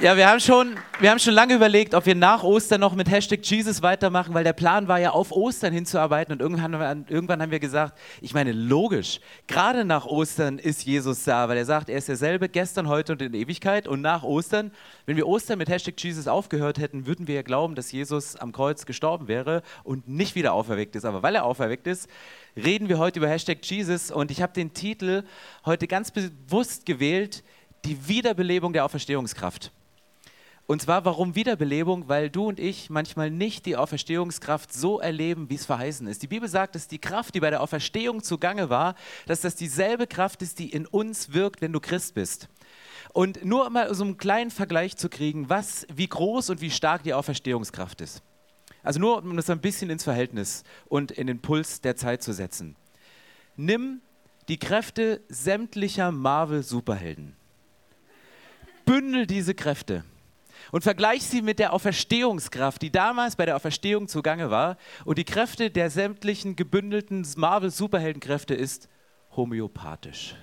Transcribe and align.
Ja, 0.00 0.16
wir 0.16 0.28
haben, 0.28 0.38
schon, 0.38 0.76
wir 1.00 1.10
haben 1.10 1.18
schon 1.18 1.34
lange 1.34 1.54
überlegt, 1.54 1.92
ob 1.92 2.06
wir 2.06 2.14
nach 2.14 2.44
Ostern 2.44 2.80
noch 2.80 2.94
mit 2.94 3.10
Hashtag 3.10 3.40
Jesus 3.42 3.82
weitermachen, 3.82 4.32
weil 4.32 4.44
der 4.44 4.52
Plan 4.52 4.86
war 4.86 5.00
ja 5.00 5.10
auf 5.10 5.32
Ostern 5.32 5.72
hinzuarbeiten 5.72 6.32
und 6.32 6.40
irgendwann, 6.40 7.04
irgendwann 7.08 7.42
haben 7.42 7.50
wir 7.50 7.58
gesagt, 7.58 7.98
ich 8.20 8.32
meine, 8.32 8.52
logisch, 8.52 9.18
gerade 9.48 9.84
nach 9.84 10.06
Ostern 10.06 10.60
ist 10.60 10.84
Jesus 10.84 11.24
da, 11.24 11.48
weil 11.48 11.58
er 11.58 11.64
sagt, 11.64 11.90
er 11.90 11.98
ist 11.98 12.06
derselbe 12.06 12.48
gestern, 12.48 12.86
heute 12.86 13.10
und 13.14 13.22
in 13.22 13.34
Ewigkeit 13.34 13.88
und 13.88 14.00
nach 14.00 14.22
Ostern, 14.22 14.70
wenn 15.06 15.16
wir 15.16 15.26
Ostern 15.26 15.58
mit 15.58 15.68
Hashtag 15.68 15.94
Jesus 15.98 16.28
aufgehört 16.28 16.78
hätten, 16.78 17.06
würden 17.06 17.26
wir 17.26 17.34
ja 17.34 17.42
glauben, 17.42 17.74
dass 17.74 17.90
Jesus 17.90 18.36
am 18.36 18.52
Kreuz 18.52 18.86
gestorben 18.86 19.26
wäre 19.26 19.62
und 19.82 20.06
nicht 20.06 20.36
wieder 20.36 20.52
auferweckt 20.52 20.94
ist. 20.94 21.06
Aber 21.06 21.24
weil 21.24 21.34
er 21.34 21.44
auferweckt 21.44 21.88
ist, 21.88 22.08
reden 22.54 22.88
wir 22.88 22.98
heute 22.98 23.18
über 23.18 23.28
Hashtag 23.28 23.58
Jesus 23.64 24.12
und 24.12 24.30
ich 24.30 24.42
habe 24.42 24.52
den 24.52 24.72
Titel 24.72 25.24
heute 25.66 25.88
ganz 25.88 26.12
bewusst 26.12 26.86
gewählt, 26.86 27.42
die 27.84 28.06
Wiederbelebung 28.06 28.72
der 28.72 28.84
Auferstehungskraft. 28.84 29.72
Und 30.68 30.82
zwar, 30.82 31.06
warum 31.06 31.34
Wiederbelebung? 31.34 32.10
Weil 32.10 32.28
du 32.28 32.46
und 32.46 32.60
ich 32.60 32.90
manchmal 32.90 33.30
nicht 33.30 33.64
die 33.64 33.74
Auferstehungskraft 33.74 34.70
so 34.70 35.00
erleben, 35.00 35.48
wie 35.48 35.54
es 35.54 35.64
verheißen 35.64 36.06
ist. 36.06 36.22
Die 36.22 36.26
Bibel 36.26 36.46
sagt, 36.46 36.74
dass 36.74 36.88
die 36.88 36.98
Kraft, 36.98 37.34
die 37.34 37.40
bei 37.40 37.48
der 37.48 37.62
Auferstehung 37.62 38.22
zugange 38.22 38.68
war, 38.68 38.94
dass 39.24 39.40
das 39.40 39.54
dieselbe 39.54 40.06
Kraft 40.06 40.42
ist, 40.42 40.58
die 40.58 40.68
in 40.70 40.84
uns 40.84 41.32
wirkt, 41.32 41.62
wenn 41.62 41.72
du 41.72 41.80
Christ 41.80 42.12
bist. 42.12 42.50
Und 43.14 43.46
nur 43.46 43.70
mal 43.70 43.94
so 43.94 44.04
einen 44.04 44.18
kleinen 44.18 44.50
Vergleich 44.50 44.98
zu 44.98 45.08
kriegen, 45.08 45.48
was, 45.48 45.86
wie 45.90 46.06
groß 46.06 46.50
und 46.50 46.60
wie 46.60 46.70
stark 46.70 47.02
die 47.02 47.14
Auferstehungskraft 47.14 48.02
ist. 48.02 48.22
Also 48.82 49.00
nur, 49.00 49.22
um 49.22 49.36
das 49.36 49.48
ein 49.48 49.62
bisschen 49.62 49.88
ins 49.88 50.04
Verhältnis 50.04 50.64
und 50.86 51.12
in 51.12 51.28
den 51.28 51.40
Puls 51.40 51.80
der 51.80 51.96
Zeit 51.96 52.22
zu 52.22 52.34
setzen. 52.34 52.76
Nimm 53.56 54.02
die 54.48 54.58
Kräfte 54.58 55.22
sämtlicher 55.30 56.12
Marvel-Superhelden. 56.12 57.36
Bündel 58.84 59.26
diese 59.26 59.54
Kräfte 59.54 60.04
und 60.72 60.82
vergleich 60.82 61.22
sie 61.22 61.42
mit 61.42 61.58
der 61.58 61.72
Auferstehungskraft, 61.72 62.82
die 62.82 62.90
damals 62.90 63.36
bei 63.36 63.46
der 63.46 63.56
Auferstehung 63.56 64.08
zugange 64.08 64.50
war. 64.50 64.76
Und 65.04 65.18
die 65.18 65.24
Kräfte 65.24 65.70
der 65.70 65.90
sämtlichen 65.90 66.56
gebündelten 66.56 67.26
Marvel-Superheldenkräfte 67.36 68.54
ist 68.54 68.88
homöopathisch. 69.36 70.34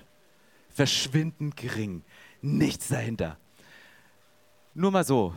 Verschwindend 0.70 1.56
gering. 1.56 2.02
Nichts 2.42 2.88
dahinter. 2.88 3.38
Nur 4.74 4.90
mal 4.90 5.04
so. 5.04 5.34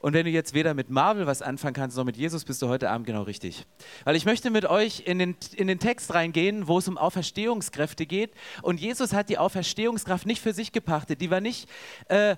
Und 0.00 0.14
wenn 0.14 0.24
du 0.24 0.30
jetzt 0.30 0.54
weder 0.54 0.72
mit 0.72 0.88
Marvel 0.88 1.26
was 1.26 1.42
anfangen 1.42 1.74
kannst, 1.74 1.96
noch 1.96 2.04
mit 2.04 2.16
Jesus, 2.16 2.44
bist 2.46 2.62
du 2.62 2.68
heute 2.68 2.88
Abend 2.88 3.06
genau 3.06 3.22
richtig. 3.22 3.66
Weil 4.04 4.16
ich 4.16 4.24
möchte 4.24 4.50
mit 4.50 4.64
euch 4.64 5.02
in 5.04 5.18
den, 5.18 5.36
in 5.54 5.66
den 5.66 5.78
Text 5.78 6.14
reingehen, 6.14 6.68
wo 6.68 6.78
es 6.78 6.88
um 6.88 6.96
Auferstehungskräfte 6.96 8.06
geht. 8.06 8.32
Und 8.62 8.80
Jesus 8.80 9.12
hat 9.12 9.28
die 9.28 9.36
Auferstehungskraft 9.36 10.26
nicht 10.26 10.40
für 10.40 10.54
sich 10.54 10.72
gepachtet. 10.72 11.20
Die 11.20 11.30
war 11.30 11.42
nicht 11.42 11.68
äh, 12.08 12.36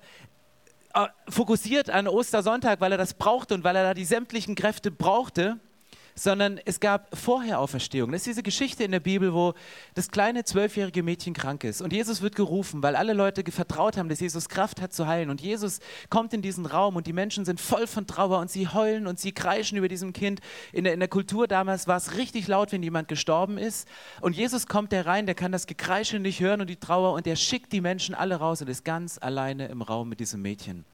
fokussiert 1.27 1.89
an 1.89 2.07
Ostersonntag, 2.07 2.81
weil 2.81 2.91
er 2.91 2.97
das 2.97 3.13
brauchte 3.13 3.53
und 3.53 3.63
weil 3.63 3.75
er 3.75 3.83
da 3.83 3.93
die 3.93 4.05
sämtlichen 4.05 4.55
Kräfte 4.55 4.91
brauchte, 4.91 5.59
sondern 6.15 6.59
es 6.65 6.79
gab 6.79 7.17
vorher 7.17 7.59
Auferstehung. 7.59 8.11
Das 8.11 8.21
ist 8.21 8.27
diese 8.27 8.43
Geschichte 8.43 8.83
in 8.83 8.91
der 8.91 8.99
Bibel, 8.99 9.33
wo 9.33 9.53
das 9.93 10.09
kleine 10.09 10.43
zwölfjährige 10.43 11.03
Mädchen 11.03 11.33
krank 11.33 11.63
ist 11.63 11.81
und 11.81 11.93
Jesus 11.93 12.21
wird 12.21 12.35
gerufen, 12.35 12.83
weil 12.83 12.95
alle 12.95 13.13
Leute 13.13 13.43
vertraut 13.51 13.97
haben, 13.97 14.09
dass 14.09 14.19
Jesus 14.19 14.49
Kraft 14.49 14.81
hat 14.81 14.93
zu 14.93 15.07
heilen. 15.07 15.29
Und 15.29 15.41
Jesus 15.41 15.79
kommt 16.09 16.33
in 16.33 16.41
diesen 16.41 16.65
Raum 16.65 16.95
und 16.95 17.07
die 17.07 17.13
Menschen 17.13 17.45
sind 17.45 17.59
voll 17.59 17.87
von 17.87 18.07
Trauer 18.07 18.39
und 18.39 18.49
sie 18.49 18.67
heulen 18.67 19.07
und 19.07 19.19
sie 19.19 19.31
kreischen 19.31 19.77
über 19.77 19.87
diesem 19.87 20.13
Kind. 20.13 20.39
In 20.71 20.83
der, 20.83 20.93
in 20.93 20.99
der 20.99 21.09
Kultur 21.09 21.47
damals 21.47 21.87
war 21.87 21.97
es 21.97 22.17
richtig 22.17 22.47
laut, 22.47 22.71
wenn 22.71 22.83
jemand 22.83 23.07
gestorben 23.07 23.57
ist. 23.57 23.87
Und 24.21 24.35
Jesus 24.35 24.67
kommt 24.67 24.91
da 24.93 25.01
rein, 25.01 25.25
der 25.25 25.35
kann 25.35 25.51
das 25.51 25.67
Gekreische 25.67 26.19
nicht 26.19 26.39
hören 26.39 26.61
und 26.61 26.69
die 26.69 26.77
Trauer 26.77 27.13
und 27.13 27.25
der 27.25 27.35
schickt 27.35 27.71
die 27.73 27.81
Menschen 27.81 28.15
alle 28.15 28.35
raus 28.35 28.61
und 28.61 28.69
ist 28.69 28.85
ganz 28.85 29.17
alleine 29.21 29.67
im 29.67 29.81
Raum 29.81 30.09
mit 30.09 30.19
diesem 30.19 30.41
Mädchen. 30.41 30.85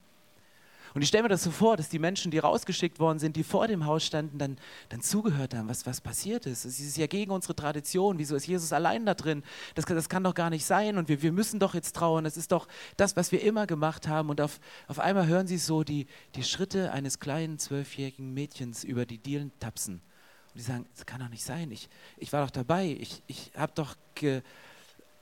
Und 0.93 1.01
ich 1.01 1.07
stelle 1.07 1.23
mir 1.23 1.29
das 1.29 1.43
so 1.43 1.51
vor, 1.51 1.77
dass 1.77 1.89
die 1.89 1.99
Menschen, 1.99 2.31
die 2.31 2.39
rausgeschickt 2.39 2.99
worden 2.99 3.19
sind, 3.19 3.35
die 3.35 3.43
vor 3.43 3.67
dem 3.67 3.85
Haus 3.85 4.05
standen, 4.05 4.37
dann, 4.37 4.57
dann 4.89 5.01
zugehört 5.01 5.53
haben, 5.53 5.69
was, 5.69 5.85
was 5.85 6.01
passiert 6.01 6.45
ist. 6.45 6.65
Es 6.65 6.79
ist 6.79 6.97
ja 6.97 7.07
gegen 7.07 7.31
unsere 7.31 7.55
Tradition. 7.55 8.17
Wieso 8.17 8.35
ist 8.35 8.47
Jesus 8.47 8.73
allein 8.73 9.05
da 9.05 9.13
drin? 9.13 9.43
Das, 9.75 9.85
das 9.85 10.09
kann 10.09 10.23
doch 10.23 10.33
gar 10.33 10.49
nicht 10.49 10.65
sein. 10.65 10.97
Und 10.97 11.09
wir, 11.09 11.21
wir 11.21 11.31
müssen 11.31 11.59
doch 11.59 11.73
jetzt 11.73 11.95
trauern. 11.95 12.23
Das 12.23 12.37
ist 12.37 12.51
doch 12.51 12.67
das, 12.97 13.15
was 13.15 13.31
wir 13.31 13.41
immer 13.41 13.67
gemacht 13.67 14.07
haben. 14.07 14.29
Und 14.29 14.41
auf, 14.41 14.59
auf 14.87 14.99
einmal 14.99 15.27
hören 15.27 15.47
sie 15.47 15.57
so 15.57 15.83
die, 15.83 16.07
die 16.35 16.43
Schritte 16.43 16.91
eines 16.91 17.19
kleinen 17.19 17.59
zwölfjährigen 17.59 18.33
Mädchens 18.33 18.83
über 18.83 19.05
die 19.05 19.17
Dielen 19.17 19.51
tapsen. 19.59 19.95
Und 19.95 20.55
die 20.55 20.61
sagen, 20.61 20.85
das 20.95 21.05
kann 21.05 21.19
doch 21.19 21.29
nicht 21.29 21.43
sein. 21.43 21.71
Ich, 21.71 21.89
ich 22.17 22.33
war 22.33 22.43
doch 22.43 22.51
dabei. 22.51 22.97
Ich, 22.99 23.23
ich 23.27 23.51
habe 23.55 23.71
doch... 23.75 23.95
Ge, 24.15 24.41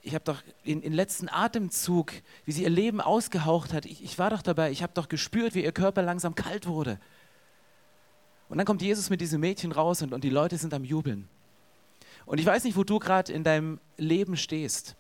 ich 0.08 0.16
habe 0.16 0.24
doch 0.24 0.42
den, 0.66 0.82
den, 0.82 0.94
letzten 0.94 1.28
Atemzug, 1.30 2.14
wie 2.46 2.54
sie 2.54 2.64
ihr 2.64 2.70
Leben 2.70 3.02
ausgehaucht 3.02 3.74
hat, 3.74 3.86
ich, 3.86 4.04
ich 4.04 4.18
war 4.18 4.30
doch 4.30 4.42
dabei, 4.42 4.72
ich 4.72 4.82
habe 4.82 4.94
doch 4.94 5.10
gespürt, 5.10 5.54
wie 5.54 5.64
ihr 5.64 5.74
Körper 5.74 6.02
langsam 6.02 6.34
kalt 6.34 6.66
wurde. 6.66 6.98
Und 8.48 8.58
dann 8.58 8.66
kommt 8.66 8.82
Jesus 8.82 9.10
mit 9.10 9.20
diesem 9.20 9.42
Mädchen 9.42 9.74
raus 9.74 10.02
und, 10.02 10.14
und 10.14 10.24
die 10.24 10.30
Leute 10.30 10.58
sind 10.58 10.74
am 10.74 10.86
Jubeln. 10.86 11.28
Und 12.26 12.40
ich 12.40 12.46
weiß 12.46 12.64
nicht, 12.64 12.78
wo 12.78 12.86
du 12.86 13.00
gerade 13.00 13.34
in 13.34 13.44
deinem 13.44 13.80
Leben 13.98 14.38
stehst. 14.38 14.96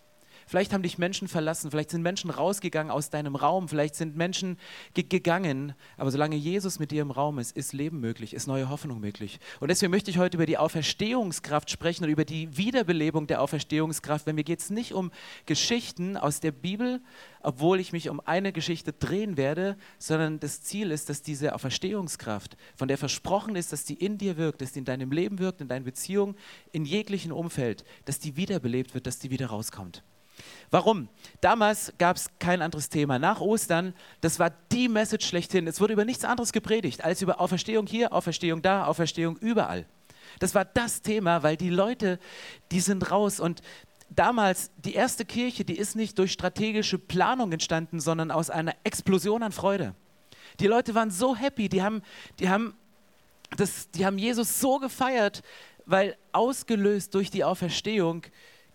Vielleicht 0.47 0.73
haben 0.73 0.81
dich 0.81 0.97
Menschen 0.97 1.27
verlassen, 1.27 1.71
vielleicht 1.71 1.91
sind 1.91 2.01
Menschen 2.01 2.29
rausgegangen 2.29 2.89
aus 2.89 3.09
deinem 3.09 3.35
Raum, 3.35 3.67
vielleicht 3.67 3.95
sind 3.95 4.15
Menschen 4.15 4.57
ge 4.93 5.03
gegangen. 5.03 5.73
Aber 5.97 6.09
solange 6.09 6.37
Jesus 6.37 6.79
mit 6.79 6.91
dir 6.91 7.01
im 7.01 7.11
Raum 7.11 7.37
ist, 7.37 7.55
ist 7.55 7.73
Leben 7.73 7.99
möglich, 7.99 8.33
ist 8.33 8.47
neue 8.47 8.69
Hoffnung 8.69 9.01
möglich. 9.01 9.39
Und 9.59 9.67
deswegen 9.67 9.91
möchte 9.91 10.09
ich 10.09 10.17
heute 10.17 10.37
über 10.37 10.45
die 10.45 10.57
Auferstehungskraft 10.57 11.69
sprechen 11.69 12.05
und 12.05 12.09
über 12.09 12.23
die 12.23 12.55
Wiederbelebung 12.57 13.27
der 13.27 13.41
Auferstehungskraft. 13.41 14.25
Weil 14.25 14.35
mir 14.35 14.45
geht 14.45 14.61
es 14.61 14.69
nicht 14.69 14.93
um 14.93 15.11
Geschichten 15.45 16.15
aus 16.15 16.39
der 16.39 16.53
Bibel, 16.53 17.01
obwohl 17.41 17.81
ich 17.81 17.91
mich 17.91 18.09
um 18.09 18.21
eine 18.21 18.53
Geschichte 18.53 18.93
drehen 18.93 19.35
werde, 19.35 19.75
sondern 19.99 20.39
das 20.39 20.63
Ziel 20.63 20.91
ist, 20.91 21.09
dass 21.09 21.21
diese 21.21 21.55
Auferstehungskraft, 21.55 22.55
von 22.75 22.87
der 22.87 22.97
versprochen 22.97 23.57
ist, 23.57 23.73
dass 23.73 23.83
die 23.83 23.95
in 23.95 24.17
dir 24.17 24.37
wirkt, 24.37 24.61
dass 24.61 24.71
die 24.71 24.79
in 24.79 24.85
deinem 24.85 25.11
Leben 25.11 25.39
wirkt, 25.39 25.59
in 25.59 25.67
deinen 25.67 25.83
Beziehungen, 25.83 26.35
in 26.71 26.85
jeglichen 26.85 27.33
Umfeld, 27.33 27.83
dass 28.05 28.19
die 28.19 28.37
wiederbelebt 28.37 28.93
wird, 28.93 29.07
dass 29.07 29.19
die 29.19 29.29
wieder 29.29 29.47
rauskommt. 29.47 30.03
Warum? 30.69 31.07
Damals 31.41 31.93
gab 31.97 32.17
es 32.17 32.29
kein 32.39 32.61
anderes 32.61 32.89
Thema. 32.89 33.19
Nach 33.19 33.39
Ostern, 33.39 33.93
das 34.21 34.39
war 34.39 34.51
die 34.71 34.89
Message 34.89 35.25
schlechthin. 35.25 35.67
Es 35.67 35.79
wurde 35.79 35.93
über 35.93 36.05
nichts 36.05 36.25
anderes 36.25 36.51
gepredigt 36.51 37.03
als 37.03 37.21
über 37.21 37.39
Auferstehung 37.39 37.87
hier, 37.87 38.13
Auferstehung 38.13 38.61
da, 38.61 38.85
Auferstehung 38.85 39.37
überall. 39.37 39.85
Das 40.39 40.53
war 40.55 40.65
das 40.65 41.01
Thema, 41.01 41.43
weil 41.43 41.57
die 41.57 41.69
Leute, 41.69 42.19
die 42.71 42.81
sind 42.81 43.11
raus 43.11 43.39
und 43.39 43.61
damals 44.09 44.71
die 44.77 44.93
erste 44.93 45.25
Kirche, 45.25 45.65
die 45.65 45.77
ist 45.77 45.95
nicht 45.95 46.17
durch 46.19 46.31
strategische 46.31 46.97
Planung 46.97 47.51
entstanden, 47.51 47.99
sondern 47.99 48.31
aus 48.31 48.49
einer 48.49 48.75
Explosion 48.83 49.43
an 49.43 49.51
Freude. 49.51 49.95
Die 50.59 50.67
Leute 50.67 50.95
waren 50.95 51.11
so 51.11 51.35
happy, 51.35 51.69
die 51.69 51.81
haben, 51.81 52.01
die 52.39 52.49
haben, 52.49 52.75
das, 53.55 53.89
die 53.91 54.05
haben 54.05 54.17
Jesus 54.17 54.59
so 54.59 54.79
gefeiert, 54.79 55.43
weil 55.85 56.17
ausgelöst 56.31 57.13
durch 57.15 57.31
die 57.31 57.43
Auferstehung 57.43 58.23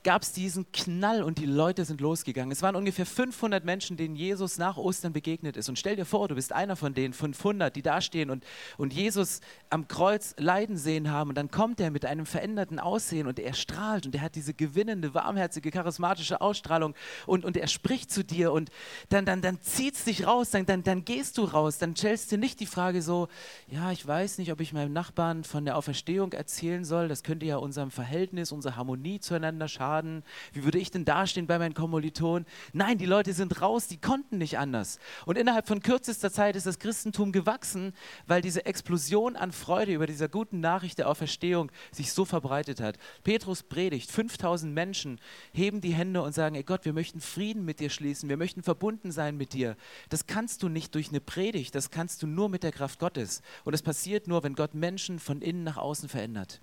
gab 0.05 0.23
es 0.23 0.33
diesen 0.33 0.71
Knall 0.73 1.23
und 1.23 1.39
die 1.39 1.47
Leute 1.47 1.85
sind 1.85 2.01
losgegangen. 2.01 2.51
Es 2.51 2.63
waren 2.63 2.75
ungefähr 2.75 3.07
500 3.07 3.65
Menschen, 3.65 3.97
denen 3.97 4.17
Jesus 4.17 4.59
nach 4.59 4.77
Ostern 4.77 5.13
begegnet 5.13 5.57
ist. 5.57 5.69
Und 5.69 5.79
stell 5.79 5.97
dir 5.97 6.05
vor, 6.05 6.27
du 6.29 6.35
bist 6.35 6.53
einer 6.53 6.75
von 6.75 6.93
den 6.93 7.13
500, 7.13 7.75
die 7.75 7.83
da 7.83 8.01
stehen 8.01 8.31
und, 8.31 8.45
und 8.79 8.93
Jesus 8.93 9.41
am 9.71 9.87
Kreuz 9.87 10.35
leiden 10.39 10.77
sehen 10.77 11.11
haben. 11.11 11.31
Und 11.31 11.37
dann 11.37 11.51
kommt 11.51 11.81
er 11.81 11.91
mit 11.91 12.05
einem 12.05 12.27
veränderten 12.27 12.81
Aussehen 12.81 13.27
und 13.29 13.39
er 13.39 13.55
strahlt 13.55 14.07
und 14.07 14.15
er 14.15 14.23
hat 14.23 14.35
diese 14.35 14.55
gewinnende, 14.55 15.15
warmherzige, 15.15 15.71
charismatische 15.71 16.41
Ausstrahlung 16.41 16.95
und, 17.27 17.45
und 17.45 17.57
er 17.57 17.69
spricht 17.69 18.11
zu 18.11 18.25
dir 18.25 18.53
und 18.53 18.71
dann, 19.09 19.25
dann, 19.25 19.41
dann 19.41 19.61
zieht 19.61 19.95
es 19.95 20.05
dich 20.05 20.27
raus, 20.27 20.51
dann, 20.51 20.67
dann, 20.67 20.83
dann 20.83 21.05
gehst 21.05 21.39
du 21.39 21.45
raus. 21.45 21.79
Dann 21.79 21.95
stellst 21.95 22.33
du 22.33 22.39
nicht 22.39 22.59
die 22.59 22.67
Frage 22.67 23.03
so, 23.03 23.29
ja, 23.69 23.93
ich 23.93 24.05
weiß 24.05 24.39
nicht, 24.39 24.51
ob 24.51 24.61
ich 24.61 24.73
meinem 24.73 24.93
Nachbarn 24.93 25.45
von 25.45 25.65
der 25.65 25.77
Auferstehung 25.77 26.33
erzählen 26.33 26.85
soll. 26.85 27.07
Das 27.07 27.23
könnte 27.23 27.47
ja 27.47 27.57
unserem 27.57 27.93
Verhältnis, 27.93 28.51
unserer 28.51 28.77
Harmonie 28.77 29.21
zueinander 29.21 29.69
schaden 29.69 29.92
Schaden? 29.93 30.23
Wie 30.53 30.65
würde 30.65 30.79
ich 30.79 30.91
denn 30.91 31.05
dastehen 31.05 31.47
bei 31.47 31.59
meinen 31.59 31.75
Kommilitonen? 31.75 32.47
Nein, 32.73 32.97
die 32.97 33.07
Leute 33.07 33.35
sind 33.35 33.61
raus, 33.61 33.89
die 33.89 33.99
konnten 33.99 34.39
nicht 34.39 34.59
anders. 34.59 34.99
Und 35.27 35.37
innerhalb 35.37 35.67
von 35.67 35.83
kürzester 35.83 36.33
Zeit 36.33 36.57
ist 36.57 36.67
das 36.67 36.79
Christentum 36.79 37.31
gewachsen, 37.31 37.93
weil 38.27 38.41
diese 38.41 38.65
Explosion 38.65 39.37
an 39.37 39.53
Freude 39.53 39.93
über 39.93 40.07
dieser 40.07 40.29
guten 40.29 40.61
Nachricht 40.61 40.99
der 40.99 41.09
Auferstehung 41.09 41.71
sich 41.91 42.13
so 42.13 42.25
verbreitet 42.25 42.81
hat. 42.81 42.97
Petrus 43.23 43.63
predigt, 43.63 44.11
5000 44.11 44.73
Menschen 44.73 45.21
heben 45.53 45.83
die 45.83 45.93
Hände 45.93 46.23
und 46.23 46.33
sagen, 46.33 46.55
ey 46.55 46.63
Gott, 46.63 46.87
wir 46.87 46.95
möchten 46.95 47.21
Frieden 47.21 47.67
mit 47.67 47.81
dir 47.81 47.91
schließen, 47.91 48.31
wir 48.31 48.39
möchten 48.39 48.63
verbunden 48.63 49.13
sein 49.13 49.37
mit 49.37 49.53
dir. 49.53 49.77
Das 50.09 50.27
kannst 50.27 50.63
du 50.63 50.71
nicht 50.71 50.95
durch 50.95 51.11
eine 51.11 51.21
Predigt, 51.21 51.75
das 51.75 51.91
kannst 51.91 52.23
du 52.23 52.27
nur 52.27 52.49
mit 52.49 52.63
der 52.63 52.73
Kraft 52.73 52.99
Gottes. 52.99 53.43
Und 53.65 53.75
es 53.75 53.83
passiert 53.83 54.27
nur, 54.27 54.43
wenn 54.43 54.55
Gott 54.55 54.73
Menschen 54.75 55.19
von 55.19 55.43
innen 55.43 55.65
nach 55.65 55.77
außen 55.77 56.09
verändert. 56.09 56.63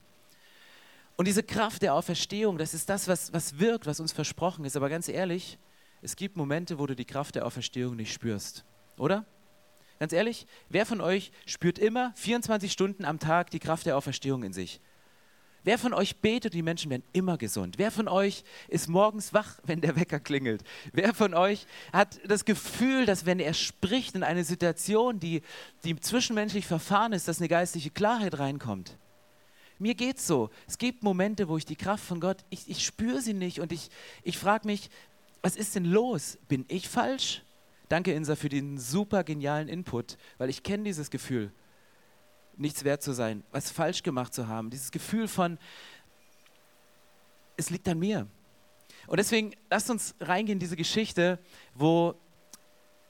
Und 1.20 1.28
diese 1.28 1.44
Kraft 1.44 1.82
der 1.82 1.96
Auferstehung, 1.96 2.58
das 2.58 2.74
ist 2.74 2.88
das, 2.88 3.10
was, 3.10 3.34
was 3.34 3.60
wirkt, 3.60 3.86
was 3.86 4.00
uns 4.00 4.14
versprochen 4.14 4.64
ist. 4.64 4.78
Aber 4.78 4.88
ganz 4.88 5.10
ehrlich, 5.10 5.58
es 6.02 6.16
gibt 6.16 6.38
Momente, 6.38 6.80
wo 6.80 6.86
du 6.88 6.96
die 6.96 7.04
Kraft 7.04 7.36
der 7.36 7.46
Auferstehung 7.46 7.98
nicht 7.98 8.14
spürst, 8.14 8.64
oder? 8.98 9.26
Ganz 10.00 10.14
ehrlich, 10.14 10.48
wer 10.70 10.86
von 10.86 11.02
euch 11.02 11.34
spürt 11.46 11.78
immer 11.78 12.14
24 12.16 12.72
Stunden 12.72 13.04
am 13.04 13.20
Tag 13.20 13.50
die 13.50 13.60
Kraft 13.60 13.86
der 13.86 13.98
Auferstehung 13.98 14.44
in 14.44 14.54
sich? 14.54 14.80
Wer 15.66 15.78
von 15.78 15.94
euch 15.94 16.22
betet, 16.22 16.54
die 16.54 16.62
Menschen 16.62 16.90
werden 16.90 17.04
immer 17.12 17.38
gesund? 17.38 17.78
Wer 17.78 17.92
von 17.92 18.08
euch 18.08 18.46
ist 18.70 18.88
morgens 18.88 19.34
wach, 19.34 19.60
wenn 19.66 19.82
der 19.82 19.98
Wecker 19.98 20.22
klingelt? 20.22 20.64
Wer 20.94 21.14
von 21.14 21.34
euch 21.34 21.68
hat 21.92 22.18
das 22.30 22.46
Gefühl, 22.46 23.06
dass 23.06 23.26
wenn 23.26 23.42
er 23.42 23.54
spricht 23.54 24.16
in 24.16 24.24
eine 24.24 24.46
Situation, 24.46 25.20
die, 25.20 25.42
die 25.84 26.00
zwischenmenschlich 26.00 26.66
verfahren 26.66 27.12
ist, 27.12 27.28
dass 27.28 27.40
eine 27.40 27.50
geistliche 27.50 27.90
Klarheit 27.90 28.40
reinkommt? 28.40 28.98
Mir 29.80 29.96
geht's 29.96 30.28
so. 30.28 30.50
Es 30.68 30.78
gibt 30.78 31.04
Momente, 31.04 31.48
wo 31.48 31.58
ich 31.58 31.66
die 31.66 31.78
Kraft 31.78 32.04
von 32.04 32.20
Gott, 32.20 32.44
ich, 32.50 32.70
ich 32.70 32.86
spüre 32.86 33.22
sie 33.22 33.34
nicht 33.34 33.60
und 33.62 33.72
ich, 33.72 33.90
ich 34.24 34.38
frage 34.38 34.68
mich, 34.68 34.90
was 35.42 35.56
ist 35.56 35.76
denn 35.76 35.86
los? 35.86 36.38
Bin 36.50 36.66
ich 36.68 36.90
falsch? 36.90 37.44
Danke, 37.88 38.14
Insa, 38.14 38.36
für 38.36 38.50
den 38.50 38.78
super 38.78 39.24
genialen 39.24 39.70
Input, 39.70 40.18
weil 40.38 40.50
ich 40.50 40.64
kenne 40.64 40.84
dieses 40.84 41.10
Gefühl 41.10 41.52
nichts 42.58 42.84
wert 42.84 43.02
zu 43.02 43.14
sein, 43.14 43.44
was 43.52 43.72
falsch 43.72 44.04
gemacht 44.04 44.34
zu 44.34 44.48
haben. 44.48 44.70
Dieses 44.70 44.92
Gefühl 44.92 45.30
von, 45.30 45.58
es 47.56 47.70
liegt 47.70 47.88
an 47.88 47.98
mir. 47.98 48.28
Und 49.08 49.18
deswegen 49.18 49.54
lasst 49.70 49.90
uns 49.90 50.14
reingehen 50.20 50.58
in 50.58 50.60
diese 50.60 50.76
Geschichte, 50.76 51.40
wo 51.74 52.16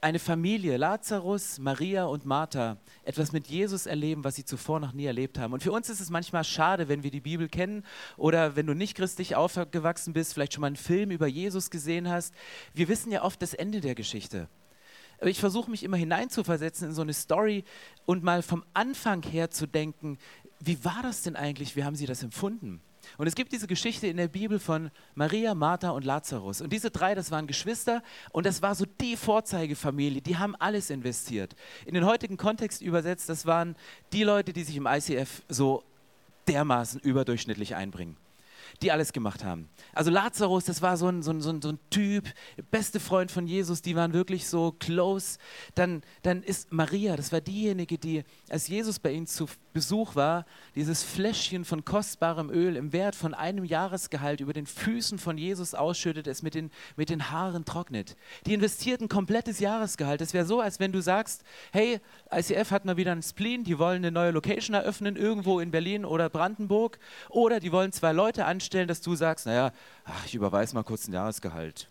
eine 0.02 0.20
Familie, 0.20 0.78
Lazarus, 0.78 1.60
Maria 1.60 2.06
und 2.06 2.26
Martha, 2.26 2.78
etwas 3.04 3.32
mit 3.32 3.48
Jesus 3.48 3.86
erleben, 3.86 4.24
was 4.24 4.36
sie 4.36 4.46
zuvor 4.46 4.80
noch 4.80 4.94
nie 4.94 5.06
erlebt 5.06 5.38
haben. 5.38 5.54
Und 5.54 5.64
für 5.64 5.72
uns 5.72 5.90
ist 5.90 6.00
es 6.00 6.10
manchmal 6.10 6.44
schade, 6.44 6.88
wenn 6.88 7.04
wir 7.04 7.12
die 7.12 7.20
Bibel 7.20 7.50
kennen 7.50 7.84
oder 8.18 8.56
wenn 8.56 8.68
du 8.68 8.74
nicht 8.74 8.96
christlich 8.96 9.36
aufgewachsen 9.36 10.14
bist, 10.14 10.34
vielleicht 10.34 10.54
schon 10.54 10.62
mal 10.62 10.68
einen 10.68 10.76
Film 10.76 11.12
über 11.12 11.28
Jesus 11.28 11.70
gesehen 11.70 12.10
hast. 12.10 12.34
Wir 12.74 12.88
wissen 12.88 13.12
ja 13.12 13.24
oft 13.24 13.42
das 13.42 13.54
Ende 13.54 13.82
der 13.82 13.96
Geschichte. 13.96 14.48
Aber 15.20 15.30
ich 15.30 15.40
versuche 15.40 15.70
mich 15.70 15.84
immer 15.84 15.98
hineinzuversetzen 15.98 16.90
in 16.90 16.94
so 16.94 17.02
eine 17.02 17.14
Story 17.14 17.66
und 18.06 18.24
mal 18.24 18.42
vom 18.42 18.64
Anfang 18.74 19.22
her 19.24 19.52
zu 19.52 19.68
denken, 19.68 20.18
wie 20.60 20.84
war 20.86 21.02
das 21.04 21.24
denn 21.24 21.36
eigentlich? 21.36 21.76
Wie 21.76 21.84
haben 21.84 21.96
sie 21.96 22.06
das 22.06 22.24
empfunden? 22.24 22.82
Und 23.18 23.28
es 23.28 23.36
gibt 23.36 23.52
diese 23.52 23.68
Geschichte 23.68 24.08
in 24.08 24.18
der 24.18 24.28
Bibel 24.28 24.60
von 24.60 24.92
Maria, 25.16 25.56
Martha 25.56 25.90
und 25.90 26.06
Lazarus. 26.06 26.62
Und 26.62 26.72
diese 26.72 26.92
drei, 26.92 27.16
das 27.16 27.32
waren 27.32 27.48
Geschwister 27.48 28.04
und 28.32 28.46
das 28.46 28.62
war 28.62 28.76
so 28.76 28.86
die 28.86 29.16
Vorzeigefamilie. 29.16 30.22
Die 30.22 30.38
haben 30.38 30.56
alles 30.56 30.90
investiert. 30.90 31.56
In 31.86 31.94
den 31.94 32.06
heutigen 32.06 32.38
Kontext 32.38 32.82
übersetzt, 32.82 33.30
das 33.30 33.46
waren 33.46 33.76
die 34.14 34.24
Leute, 34.24 34.54
die 34.54 34.64
sich 34.64 34.76
im 34.76 34.88
ICF 34.88 35.44
so 35.50 35.84
dermaßen 36.48 37.00
überdurchschnittlich 37.02 37.76
einbringen 37.76 38.18
die 38.82 38.92
alles 38.92 39.14
gemacht 39.14 39.44
haben. 39.44 39.70
Also 39.94 40.12
Lazarus, 40.12 40.66
das 40.66 40.82
war 40.82 40.98
so 40.98 41.08
ein, 41.08 41.22
so 41.22 41.32
ein, 41.32 41.42
so 41.42 41.50
ein, 41.50 41.80
Typ, 41.90 42.26
beste 42.72 43.00
Freund 43.00 43.32
von 43.32 43.48
Jesus, 43.48 43.82
die 43.82 43.96
waren 43.96 44.14
wirklich 44.14 44.48
so 44.48 44.74
close. 44.80 45.38
Dann, 45.76 46.02
dann 46.22 46.44
ist 46.44 46.72
Maria, 46.72 47.16
das 47.16 47.32
war 47.32 47.42
diejenige, 47.42 47.98
die, 47.98 48.24
als 48.50 48.68
Jesus 48.68 49.00
bei 49.00 49.12
ihnen 49.12 49.28
zu 49.28 49.48
Besuch 49.74 50.16
war, 50.16 50.46
dieses 50.76 51.04
Fläschchen 51.04 51.64
von 51.64 51.86
kostbarem 51.86 52.50
Öl 52.50 52.76
im 52.76 52.92
Wert 52.92 53.16
von 53.16 53.34
einem 53.34 53.64
Jahresgehalt 53.64 54.40
über 54.40 54.54
den 54.54 54.66
Füßen 54.66 55.20
von 55.20 55.38
Jesus 55.38 55.76
ausschüttet, 55.76 56.28
es 56.28 56.42
mit 56.42 56.56
den, 56.56 56.72
mit 56.96 57.10
den 57.10 57.30
Haaren 57.30 57.66
trocknet. 57.66 58.16
Die 58.46 58.54
investiert 58.54 59.02
ein 59.02 59.10
komplettes 59.10 59.60
Jahresgehalt. 59.60 60.22
Das 60.22 60.34
wäre 60.34 60.46
so, 60.46 60.60
als 60.60 60.80
wenn 60.80 60.92
du 60.92 61.02
sagst, 61.02 61.44
hey, 61.72 62.00
ICF 62.32 62.72
hat 62.72 62.86
mal 62.86 62.98
wieder 62.98 63.12
einen 63.12 63.22
Spleen, 63.22 63.64
die 63.64 63.78
wollen 63.78 63.98
eine 63.98 64.12
neue 64.12 64.32
Location 64.32 64.74
eröffnen, 64.74 65.16
irgendwo 65.16 65.60
in 65.60 65.70
Berlin 65.70 66.06
oder 66.06 66.30
Brandenburg, 66.30 66.98
oder 67.30 67.60
die 67.60 67.72
wollen 67.72 67.92
zwei 67.92 68.12
Leute 68.12 68.46
anstellen, 68.46 68.88
dass 68.88 69.02
du 69.02 69.16
sagst, 69.16 69.46
naja, 69.46 69.72
ach, 70.04 70.26
ich 70.26 70.34
überweise 70.34 70.74
mal 70.74 70.84
kurz 70.84 71.08
ein 71.08 71.14
Jahresgehalt. 71.14 71.90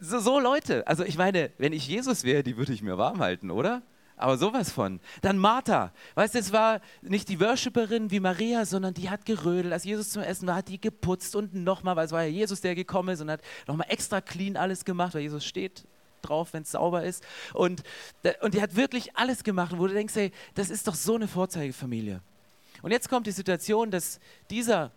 So, 0.00 0.18
so 0.18 0.40
Leute, 0.40 0.86
also 0.86 1.04
ich 1.04 1.18
meine, 1.18 1.50
wenn 1.58 1.74
ich 1.74 1.86
Jesus 1.86 2.24
wäre, 2.24 2.42
die 2.42 2.56
würde 2.56 2.72
ich 2.72 2.82
mir 2.82 2.96
warm 2.96 3.20
halten, 3.20 3.50
oder? 3.50 3.82
Aber 4.20 4.38
sowas 4.38 4.70
von. 4.70 5.00
Dann 5.22 5.38
Martha, 5.38 5.92
weißt 6.14 6.34
du, 6.34 6.38
es 6.38 6.52
war 6.52 6.80
nicht 7.02 7.28
die 7.28 7.40
Worshipperin 7.40 8.10
wie 8.10 8.20
Maria, 8.20 8.64
sondern 8.64 8.94
die 8.94 9.10
hat 9.10 9.24
gerödelt. 9.24 9.72
Als 9.72 9.84
Jesus 9.84 10.10
zum 10.10 10.22
Essen 10.22 10.46
war, 10.46 10.56
hat 10.56 10.68
die 10.68 10.80
geputzt 10.80 11.34
und 11.34 11.54
nochmal, 11.54 11.96
weil 11.96 12.06
es 12.06 12.12
war 12.12 12.22
ja 12.22 12.28
Jesus, 12.28 12.60
der 12.60 12.74
gekommen 12.74 13.10
ist 13.10 13.20
und 13.20 13.30
hat 13.30 13.40
nochmal 13.66 13.86
extra 13.90 14.20
clean 14.20 14.56
alles 14.56 14.84
gemacht, 14.84 15.14
weil 15.14 15.22
Jesus 15.22 15.44
steht 15.44 15.86
drauf, 16.22 16.52
wenn 16.52 16.62
es 16.62 16.72
sauber 16.72 17.04
ist. 17.04 17.24
Und, 17.54 17.82
und 18.42 18.54
die 18.54 18.60
hat 18.60 18.76
wirklich 18.76 19.16
alles 19.16 19.42
gemacht, 19.42 19.72
wo 19.76 19.86
du 19.86 19.94
denkst, 19.94 20.14
hey, 20.14 20.32
das 20.54 20.70
ist 20.70 20.86
doch 20.86 20.94
so 20.94 21.14
eine 21.14 21.28
Vorzeigefamilie. 21.28 22.20
Und 22.82 22.90
jetzt 22.90 23.08
kommt 23.08 23.26
die 23.26 23.32
Situation, 23.32 23.90
dass 23.90 24.20
dieser 24.50 24.92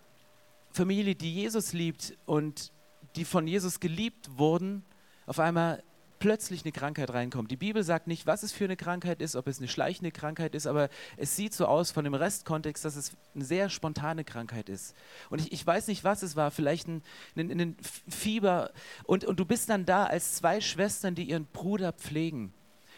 Familie, 0.72 1.16
die 1.16 1.34
Jesus 1.34 1.74
liebt 1.74 2.18
und 2.26 2.72
die 3.16 3.26
von 3.26 3.48
Jesus 3.48 3.80
geliebt 3.80 4.38
wurden, 4.38 4.84
auf 5.26 5.40
einmal 5.40 5.84
plötzlich 6.24 6.64
eine 6.64 6.72
Krankheit 6.72 7.10
reinkommt. 7.10 7.52
Die 7.52 7.58
Bibel 7.58 7.84
sagt 7.84 8.08
nicht, 8.08 8.26
was 8.26 8.44
es 8.44 8.54
für 8.54 8.64
eine 8.64 8.78
Krankheit 8.78 9.22
ist, 9.22 9.36
ob 9.36 9.46
es 9.46 9.58
eine 9.58 9.68
schleichende 9.68 10.10
Krankheit 10.10 10.56
ist, 10.56 10.68
aber 10.68 10.88
es 11.18 11.36
sieht 11.36 11.54
so 11.54 11.66
aus 11.66 11.92
von 11.92 12.06
dem 12.06 12.14
Restkontext, 12.14 12.86
dass 12.86 12.96
es 12.96 13.12
eine 13.36 13.44
sehr 13.44 13.70
spontane 13.70 14.24
Krankheit 14.24 14.70
ist. 14.70 14.96
Und 15.30 15.42
ich, 15.42 15.52
ich 15.52 15.68
weiß 15.68 15.88
nicht, 15.88 16.06
was 16.06 16.24
es 16.24 16.38
war, 16.38 16.50
vielleicht 16.50 16.88
ein, 16.88 17.04
ein, 17.36 17.52
ein 17.60 17.78
Fieber. 18.08 18.72
Und, 19.04 19.26
und 19.26 19.38
du 19.38 19.44
bist 19.44 19.70
dann 19.70 19.86
da 19.86 20.06
als 20.06 20.36
zwei 20.36 20.62
Schwestern, 20.62 21.14
die 21.14 21.26
ihren 21.26 21.46
Bruder 21.46 21.92
pflegen 21.92 22.54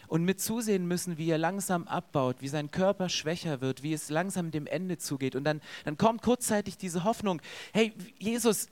und 0.06 0.22
mit 0.22 0.40
zusehen 0.40 0.86
müssen, 0.86 1.18
wie 1.18 1.28
er 1.28 1.38
langsam 1.38 1.88
abbaut, 1.88 2.36
wie 2.38 2.48
sein 2.48 2.70
Körper 2.70 3.08
schwächer 3.08 3.60
wird, 3.60 3.82
wie 3.82 3.92
es 3.92 4.08
langsam 4.08 4.52
dem 4.52 4.68
Ende 4.68 4.98
zugeht. 4.98 5.34
Und 5.34 5.42
dann, 5.42 5.60
dann 5.84 5.98
kommt 5.98 6.22
kurzzeitig 6.22 6.78
diese 6.78 7.02
Hoffnung, 7.02 7.42
hey 7.72 7.92
Jesus, 8.20 8.68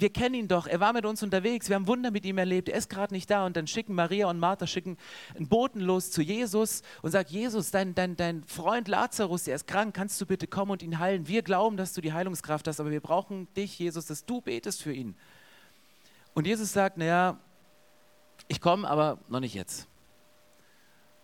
wir 0.00 0.10
kennen 0.10 0.34
ihn 0.34 0.48
doch, 0.48 0.66
er 0.66 0.80
war 0.80 0.92
mit 0.92 1.04
uns 1.04 1.22
unterwegs, 1.22 1.68
wir 1.68 1.76
haben 1.76 1.86
Wunder 1.86 2.10
mit 2.10 2.24
ihm 2.24 2.38
erlebt, 2.38 2.68
er 2.68 2.78
ist 2.78 2.88
gerade 2.88 3.14
nicht 3.14 3.30
da. 3.30 3.46
Und 3.46 3.56
dann 3.56 3.66
schicken 3.66 3.94
Maria 3.94 4.28
und 4.28 4.38
Martha 4.38 4.66
schicken 4.66 4.96
einen 5.36 5.48
Boten 5.48 5.80
los 5.80 6.10
zu 6.10 6.22
Jesus 6.22 6.82
und 7.02 7.10
sagen, 7.10 7.28
Jesus, 7.30 7.70
dein, 7.70 7.94
dein, 7.94 8.16
dein 8.16 8.44
Freund 8.44 8.88
Lazarus, 8.88 9.44
der 9.44 9.56
ist 9.56 9.66
krank, 9.66 9.94
kannst 9.94 10.20
du 10.20 10.26
bitte 10.26 10.46
kommen 10.46 10.70
und 10.70 10.82
ihn 10.82 10.98
heilen? 10.98 11.28
Wir 11.28 11.42
glauben, 11.42 11.76
dass 11.76 11.92
du 11.92 12.00
die 12.00 12.12
Heilungskraft 12.12 12.68
hast, 12.68 12.80
aber 12.80 12.90
wir 12.90 13.00
brauchen 13.00 13.52
dich, 13.54 13.78
Jesus, 13.78 14.06
dass 14.06 14.24
du 14.24 14.40
betest 14.40 14.82
für 14.82 14.92
ihn. 14.92 15.16
Und 16.34 16.46
Jesus 16.46 16.72
sagt, 16.72 16.98
naja, 16.98 17.38
ich 18.46 18.60
komme, 18.60 18.88
aber 18.88 19.18
noch 19.28 19.40
nicht 19.40 19.54
jetzt. 19.54 19.88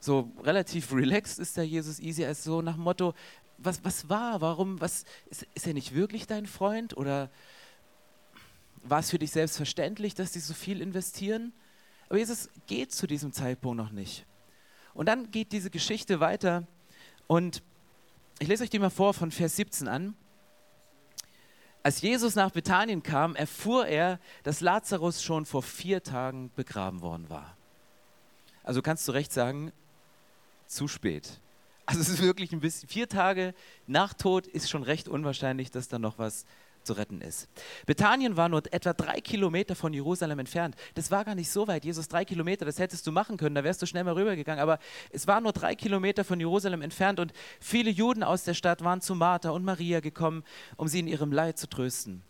So 0.01 0.33
relativ 0.43 0.93
relaxed 0.93 1.39
ist 1.39 1.57
der 1.57 1.65
Jesus 1.65 1.99
easy, 1.99 2.25
ist 2.25 2.45
so 2.45 2.61
nach 2.61 2.75
dem 2.75 2.83
Motto, 2.83 3.15
was, 3.59 3.85
was 3.85 4.09
war, 4.09 4.41
warum, 4.41 4.81
was, 4.81 5.05
ist, 5.27 5.47
ist 5.55 5.67
er 5.67 5.75
nicht 5.75 5.95
wirklich 5.95 6.27
dein 6.27 6.47
Freund 6.47 6.97
oder 6.97 7.31
war 8.85 9.01
es 9.01 9.11
für 9.11 9.19
dich 9.19 9.31
selbstverständlich, 9.31 10.15
dass 10.15 10.33
die 10.33 10.41
so 10.41 10.55
viel 10.55 10.81
investieren? 10.81 11.53
Aber 12.09 12.19
Jesus 12.19 12.49
geht 12.67 12.93
zu 12.93 13.07
diesem 13.07 13.33
Zeitpunkt 13.33 13.77
noch 13.77 13.91
nicht. 13.91 14.27
Und 14.93 15.07
dann 15.07 15.31
geht 15.31 15.53
diese 15.53 15.71
Geschichte 15.71 16.21
weiter 16.21 16.67
und 17.27 17.63
ich 18.39 18.49
lese 18.49 18.65
euch 18.65 18.71
die 18.71 18.79
mal 18.79 18.91
vor 18.91 19.15
von 19.15 19.31
Vers 19.31 19.57
17 19.57 19.89
an. 19.89 20.15
Als 21.83 22.01
Jesus 22.01 22.35
nach 22.35 22.51
Bethanien 22.51 23.03
kam, 23.03 23.37
erfuhr 23.37 23.87
er, 23.87 24.19
dass 24.43 24.61
Lazarus 24.61 25.23
schon 25.23 25.45
vor 25.45 25.63
vier 25.63 26.03
Tagen 26.03 26.51
begraben 26.55 27.01
worden 27.01 27.29
war. 27.29 27.57
Also 28.63 28.81
kannst 28.81 29.07
du 29.07 29.13
recht 29.13 29.33
sagen, 29.33 29.73
zu 30.67 30.89
spät. 30.89 31.41
Also 31.87 32.01
es 32.01 32.09
ist 32.09 32.23
wirklich 32.23 32.53
ein 32.53 32.61
bisschen, 32.61 32.89
vier 32.89 33.09
Tage 33.09 33.55
nach 33.87 34.15
Tod 34.15 34.47
ist 34.47 34.71
schon 34.71 34.83
recht 34.83 35.09
unwahrscheinlich, 35.09 35.71
dass 35.71 35.89
da 35.89 35.99
noch 35.99 36.19
was 36.19 36.47
zu 36.85 36.93
retten 36.95 37.21
ist. 37.21 37.49
Bethanien 37.87 38.37
war 38.37 38.49
nur 38.49 38.63
etwa 38.73 38.93
drei 38.93 39.21
Kilometer 39.21 39.75
von 39.75 39.93
Jerusalem 39.93 40.39
entfernt. 40.39 40.77
Das 40.95 41.11
war 41.11 41.25
gar 41.25 41.35
nicht 41.35 41.51
so 41.51 41.67
weit. 41.67 41.85
Jesus, 41.85 42.09
drei 42.09 42.25
Kilometer, 42.25 42.65
das 42.65 42.79
hättest 42.79 43.07
du 43.07 43.13
machen 43.13 43.37
können, 43.37 43.55
da 43.55 43.65
wärst 43.65 43.83
du 43.83 43.87
schnell 43.87 44.05
mal 44.05 44.15
rübergegangen. 44.15 44.63
Aber 44.63 44.79
es 45.11 45.27
war 45.27 45.41
nur 45.41 45.53
drei 45.53 45.75
Kilometer 45.75 46.25
von 46.25 46.39
Jerusalem 46.39 46.83
entfernt 46.83 47.21
und 47.21 47.33
viele 47.61 47.91
Juden 47.91 48.23
aus 48.23 48.45
der 48.45 48.55
Stadt 48.55 48.85
waren 48.85 49.01
zu 49.01 49.15
Martha 49.15 49.51
und 49.51 49.65
Maria 49.65 50.01
gekommen, 50.01 50.45
um 50.77 50.89
sie 50.89 51.01
in 51.01 51.07
ihrem 51.07 51.33
Leid 51.33 51.59
zu 51.59 51.69
trösten. 51.69 52.23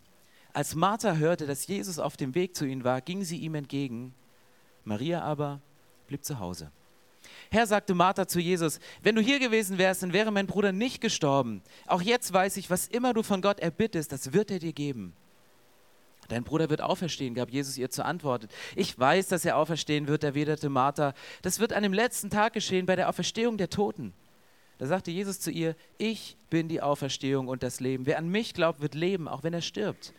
Als 0.53 0.73
Martha 0.73 1.15
hörte, 1.15 1.47
dass 1.47 1.67
Jesus 1.67 1.99
auf 1.99 2.15
dem 2.15 2.33
Weg 2.33 2.55
zu 2.55 2.65
ihnen 2.65 2.83
war, 2.83 3.01
ging 3.01 3.23
sie 3.23 3.37
ihm 3.37 3.55
entgegen. 3.55 4.13
Maria 4.85 5.21
aber 5.21 5.61
blieb 6.07 6.23
zu 6.23 6.39
Hause. 6.39 6.71
Herr, 7.55 7.67
sagte 7.67 7.93
Martha 7.93 8.27
zu 8.27 8.41
Jesus, 8.41 8.81
wenn 9.01 9.15
du 9.15 9.21
hier 9.21 9.39
gewesen 9.39 9.77
wärst, 9.77 10.03
dann 10.03 10.11
wäre 10.11 10.29
mein 10.29 10.45
Bruder 10.45 10.73
nicht 10.73 10.99
gestorben. 10.99 11.61
Auch 11.87 12.01
jetzt 12.01 12.33
weiß 12.33 12.57
ich, 12.57 12.69
was 12.69 12.85
immer 12.85 13.13
du 13.13 13.23
von 13.23 13.41
Gott 13.41 13.61
erbittest, 13.61 14.11
das 14.11 14.33
wird 14.33 14.51
er 14.51 14.59
dir 14.59 14.73
geben. 14.73 15.13
Dein 16.27 16.43
Bruder 16.43 16.69
wird 16.69 16.81
auferstehen, 16.81 17.33
gab 17.33 17.49
Jesus 17.49 17.77
ihr 17.77 17.89
zur 17.89 18.03
Antwort. 18.03 18.49
Ich 18.75 18.99
weiß, 18.99 19.29
dass 19.29 19.45
er 19.45 19.55
auferstehen 19.55 20.09
wird, 20.09 20.25
erwiderte 20.25 20.67
Martha. 20.67 21.13
Das 21.43 21.59
wird 21.59 21.71
an 21.71 21.83
dem 21.83 21.93
letzten 21.93 22.29
Tag 22.29 22.51
geschehen, 22.51 22.85
bei 22.85 22.97
der 22.97 23.07
Auferstehung 23.07 23.55
der 23.57 23.69
Toten. 23.69 24.11
Da 24.77 24.85
sagte 24.85 25.11
Jesus 25.11 25.39
zu 25.39 25.49
ihr, 25.49 25.77
ich 25.97 26.35
bin 26.49 26.67
die 26.67 26.81
Auferstehung 26.81 27.47
und 27.47 27.63
das 27.63 27.79
Leben. 27.79 28.05
Wer 28.05 28.17
an 28.17 28.27
mich 28.27 28.53
glaubt, 28.53 28.81
wird 28.81 28.95
leben, 28.95 29.29
auch 29.29 29.43
wenn 29.43 29.53
er 29.53 29.61
stirbt. 29.61 30.13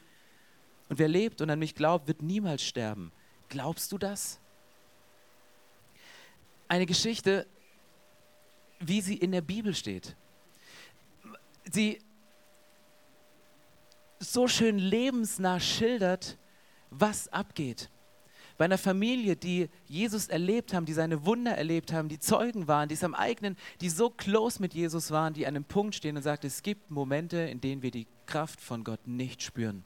Und 0.88 0.98
wer 0.98 1.08
lebt 1.08 1.42
und 1.42 1.50
an 1.50 1.58
mich 1.58 1.74
glaubt, 1.74 2.08
wird 2.08 2.22
niemals 2.22 2.62
sterben. 2.62 3.12
Glaubst 3.50 3.92
du 3.92 3.98
das? 3.98 4.40
Eine 6.68 6.86
Geschichte, 6.86 7.46
wie 8.80 9.00
sie 9.00 9.16
in 9.16 9.32
der 9.32 9.40
Bibel 9.40 9.74
steht. 9.74 10.16
Sie, 11.72 11.98
so 14.18 14.48
schön 14.48 14.78
lebensnah 14.78 15.60
schildert, 15.60 16.38
was 16.90 17.28
abgeht. 17.28 17.90
Bei 18.58 18.64
einer 18.64 18.78
Familie, 18.78 19.36
die 19.36 19.68
Jesus 19.84 20.28
erlebt 20.28 20.72
haben, 20.72 20.86
die 20.86 20.94
seine 20.94 21.26
Wunder 21.26 21.52
erlebt 21.52 21.92
haben, 21.92 22.08
die 22.08 22.18
Zeugen 22.18 22.66
waren, 22.68 22.88
die 22.88 22.94
es 22.94 23.04
am 23.04 23.14
eigenen, 23.14 23.56
die 23.82 23.90
so 23.90 24.08
close 24.08 24.62
mit 24.62 24.72
Jesus 24.72 25.10
waren, 25.10 25.34
die 25.34 25.46
an 25.46 25.56
einem 25.56 25.64
Punkt 25.64 25.94
stehen 25.94 26.16
und 26.16 26.22
sagt, 26.22 26.44
es 26.44 26.62
gibt 26.62 26.90
Momente, 26.90 27.36
in 27.36 27.60
denen 27.60 27.82
wir 27.82 27.90
die 27.90 28.06
Kraft 28.24 28.60
von 28.60 28.82
Gott 28.82 29.06
nicht 29.06 29.42
spüren. 29.42 29.84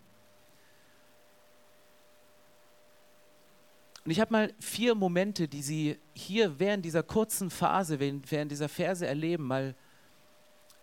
Und 4.04 4.10
ich 4.10 4.20
habe 4.20 4.32
mal 4.32 4.54
vier 4.58 4.94
Momente, 4.94 5.46
die 5.46 5.62
Sie 5.62 5.98
hier 6.14 6.58
während 6.58 6.84
dieser 6.84 7.02
kurzen 7.02 7.50
Phase, 7.50 8.00
während 8.00 8.50
dieser 8.50 8.68
Verse 8.68 9.06
erleben, 9.06 9.46
mal 9.46 9.74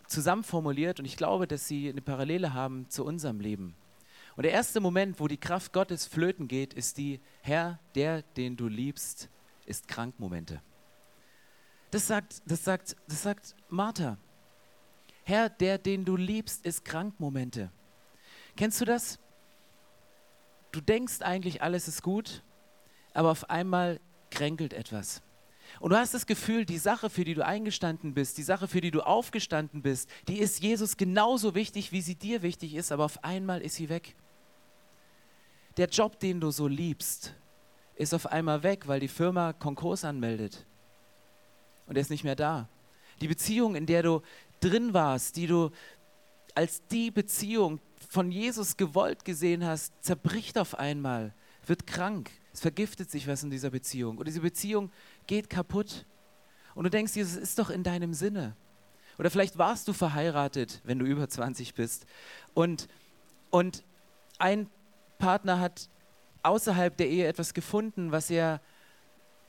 zusammenformuliert. 0.07 0.99
Und 0.99 1.05
ich 1.05 1.17
glaube, 1.17 1.47
dass 1.47 1.67
Sie 1.67 1.89
eine 1.89 2.01
Parallele 2.01 2.53
haben 2.53 2.89
zu 2.89 3.03
unserem 3.03 3.39
Leben. 3.39 3.75
Und 4.35 4.43
der 4.43 4.51
erste 4.51 4.79
Moment, 4.79 5.19
wo 5.19 5.27
die 5.27 5.39
Kraft 5.39 5.73
Gottes 5.73 6.05
flöten 6.05 6.47
geht, 6.47 6.75
ist 6.75 6.99
die 6.99 7.19
Herr, 7.41 7.79
der, 7.95 8.21
den 8.21 8.55
du 8.55 8.67
liebst, 8.67 9.29
ist 9.65 9.87
krank 9.87 10.19
Momente. 10.19 10.61
Das 11.89 12.05
sagt, 12.05 12.43
das 12.45 12.63
sagt, 12.63 12.95
das 13.07 13.23
sagt 13.23 13.55
Martha. 13.67 14.17
Herr, 15.23 15.49
der, 15.49 15.79
den 15.79 16.05
du 16.05 16.15
liebst, 16.15 16.65
ist 16.65 16.85
krank 16.85 17.19
Momente. 17.19 17.71
Kennst 18.55 18.79
du 18.79 18.85
das? 18.85 19.19
Du 20.71 20.81
denkst 20.81 21.21
eigentlich, 21.21 21.63
alles 21.63 21.87
ist 21.87 22.03
gut, 22.03 22.43
aber 23.17 23.31
auf 23.31 23.49
einmal 23.49 23.99
kränkelt 24.31 24.73
etwas. 24.73 25.21
Und 25.79 25.91
du 25.91 25.97
hast 25.97 26.13
das 26.13 26.25
Gefühl, 26.25 26.65
die 26.65 26.77
Sache, 26.77 27.09
für 27.09 27.25
die 27.25 27.33
du 27.33 27.45
eingestanden 27.45 28.13
bist, 28.13 28.37
die 28.37 28.43
Sache, 28.43 28.67
für 28.67 28.79
die 28.79 28.91
du 28.91 29.01
aufgestanden 29.01 29.81
bist, 29.81 30.09
die 30.27 30.39
ist 30.39 30.61
Jesus 30.61 30.95
genauso 30.95 31.55
wichtig, 31.55 31.91
wie 31.91 32.01
sie 32.01 32.15
dir 32.15 32.41
wichtig 32.41 32.75
ist, 32.75 32.91
aber 32.91 33.05
auf 33.05 33.23
einmal 33.23 33.61
ist 33.61 33.75
sie 33.75 33.89
weg 33.89 34.15
der 35.77 35.87
Job, 35.87 36.19
den 36.19 36.41
du 36.41 36.51
so 36.51 36.67
liebst, 36.67 37.33
ist 37.95 38.13
auf 38.13 38.27
einmal 38.27 38.63
weg, 38.63 38.87
weil 38.87 38.99
die 38.99 39.07
Firma 39.07 39.53
Konkurs 39.53 40.03
anmeldet. 40.03 40.65
Und 41.85 41.95
er 41.95 42.01
ist 42.01 42.09
nicht 42.09 42.23
mehr 42.23 42.35
da. 42.35 42.67
Die 43.21 43.27
Beziehung, 43.27 43.75
in 43.75 43.85
der 43.85 44.03
du 44.03 44.21
drin 44.59 44.93
warst, 44.93 45.37
die 45.37 45.47
du 45.47 45.71
als 46.55 46.85
die 46.87 47.11
Beziehung 47.11 47.79
von 48.09 48.31
Jesus 48.31 48.77
gewollt 48.77 49.23
gesehen 49.23 49.63
hast, 49.63 49.93
zerbricht 50.03 50.57
auf 50.57 50.75
einmal, 50.75 51.33
wird 51.65 51.85
krank. 51.85 52.31
Es 52.57 52.61
vergiftet 52.61 53.11
sich 53.11 53.27
was 53.27 53.43
in 53.43 53.51
dieser 53.51 53.69
Beziehung. 53.69 54.17
Und 54.17 54.27
diese 54.27 54.41
Beziehung 54.41 54.89
geht 55.27 55.47
kaputt. 55.47 56.07
Und 56.73 56.85
du 56.85 56.89
denkst, 56.89 57.15
Jesus 57.15 57.35
ist 57.35 57.59
doch 57.59 57.69
in 57.69 57.83
deinem 57.83 58.15
Sinne. 58.15 58.55
Oder 59.19 59.29
vielleicht 59.29 59.59
warst 59.59 59.87
du 59.87 59.93
verheiratet, 59.93 60.81
wenn 60.83 60.97
du 60.97 61.05
über 61.05 61.29
20 61.29 61.75
bist. 61.75 62.07
Und, 62.55 62.87
und 63.51 63.83
ein 64.39 64.71
Partner 65.19 65.59
hat 65.59 65.87
außerhalb 66.41 66.97
der 66.97 67.07
Ehe 67.07 67.27
etwas 67.27 67.53
gefunden, 67.53 68.11
was 68.11 68.31
er 68.31 68.59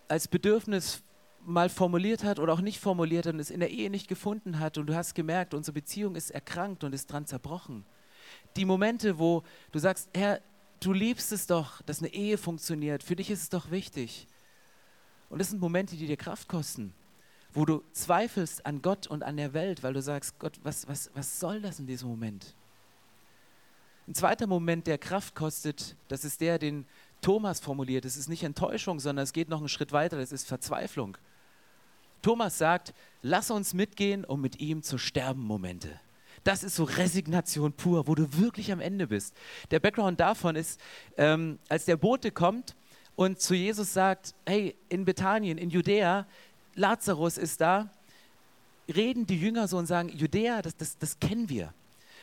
als 0.09 0.29
Bedürfnis 0.29 1.03
mal 1.47 1.71
formuliert 1.71 2.25
hat 2.25 2.39
oder 2.39 2.53
auch 2.53 2.61
nicht 2.61 2.79
formuliert 2.79 3.25
hat 3.25 3.33
und 3.33 3.41
es 3.41 3.49
in 3.49 3.61
der 3.61 3.71
Ehe 3.71 3.89
nicht 3.89 4.09
gefunden 4.09 4.59
hat 4.59 4.77
und 4.77 4.87
du 4.87 4.95
hast 4.95 5.15
gemerkt, 5.15 5.55
unsere 5.55 5.73
Beziehung 5.73 6.15
ist 6.15 6.31
erkrankt 6.31 6.85
und 6.85 6.93
ist 6.93 7.11
dran 7.11 7.25
zerbrochen. 7.25 7.87
Die 8.57 8.67
Momente, 8.67 9.19
wo 9.19 9.45
du 9.73 9.79
sagst, 9.79 10.11
Herr, 10.13 10.43
du 10.81 10.93
liebst 10.93 11.33
es 11.33 11.47
doch, 11.47 11.83
dass 11.83 12.01
eine 12.01 12.13
Ehe 12.13 12.39
funktioniert, 12.39 13.03
für 13.03 13.17
dich 13.17 13.31
ist 13.31 13.43
es 13.43 13.49
doch 13.49 13.71
wichtig. 13.71 14.27
Und 15.29 15.39
das 15.41 15.51
sind 15.51 15.61
Momente, 15.61 15.97
die 15.97 16.07
dir 16.07 16.17
Kraft 16.17 16.49
kosten, 16.49 16.95
wo 17.53 17.65
du 17.65 17.83
zweifelst 17.93 18.65
an 18.65 18.83
Gott 18.83 19.07
und 19.07 19.23
an 19.23 19.37
der 19.37 19.53
Welt, 19.53 19.83
weil 19.83 19.93
du 19.93 20.03
sagst, 20.03 20.39
Gott, 20.39 20.59
was, 20.63 20.89
was, 20.89 21.11
was 21.15 21.41
soll 21.41 21.61
das 21.61 21.79
in 21.79 21.87
diesem 21.87 22.09
Moment? 22.09 22.55
Ein 24.07 24.15
zweiter 24.15 24.47
Moment, 24.47 24.87
der 24.87 24.97
Kraft 24.97 25.35
kostet, 25.35 25.97
das 26.09 26.25
ist 26.25 26.41
der, 26.41 26.59
den 26.59 26.87
Thomas 27.21 27.61
formuliert. 27.61 28.07
Es 28.07 28.17
ist 28.17 28.29
nicht 28.29 28.43
Enttäuschung, 28.43 29.01
sondern 29.01 29.25
es 29.25 29.35
geht 29.35 29.51
noch 29.51 29.59
einen 29.59 29.69
Schritt 29.69 29.93
weiter, 29.93 30.17
das 30.17 30.33
ist 30.33 30.47
Verzweiflung. 30.47 31.19
Thomas 32.23 32.57
sagt, 32.57 32.95
lass 33.23 33.51
uns 33.51 33.75
mitgehen, 33.75 34.25
um 34.25 34.41
mit 34.41 34.61
ihm 34.61 34.83
zu 34.83 34.99
sterben 34.99 35.43
Momente. 35.43 36.01
Das 36.45 36.63
ist 36.63 36.77
so 36.77 36.85
Resignation 36.85 37.73
pur, 37.73 38.07
wo 38.07 38.15
du 38.15 38.27
wirklich 38.39 38.73
am 38.73 38.81
Ende 38.81 39.07
bist. 39.07 39.35
Der 39.71 39.81
Background 39.81 40.21
davon 40.21 40.57
ist, 40.57 40.81
ähm, 41.17 41.59
als 41.69 41.85
der 41.85 41.97
Bote 41.97 42.31
kommt 42.31 42.75
und 43.17 43.41
zu 43.41 43.55
Jesus 43.55 43.93
sagt, 43.93 44.35
hey, 44.47 44.77
in 44.89 45.05
Bethanien, 45.05 45.59
in 45.59 45.71
Judäa, 45.71 46.27
Lazarus 46.75 47.39
ist 47.39 47.61
da, 47.61 47.91
reden 48.95 49.27
die 49.27 49.39
Jünger 49.39 49.69
so 49.69 49.77
und 49.77 49.87
sagen, 49.87 50.09
Judäa, 50.09 50.63
das, 50.63 50.77
das, 50.77 50.99
das 50.99 51.19
kennen 51.19 51.49
wir. 51.49 51.75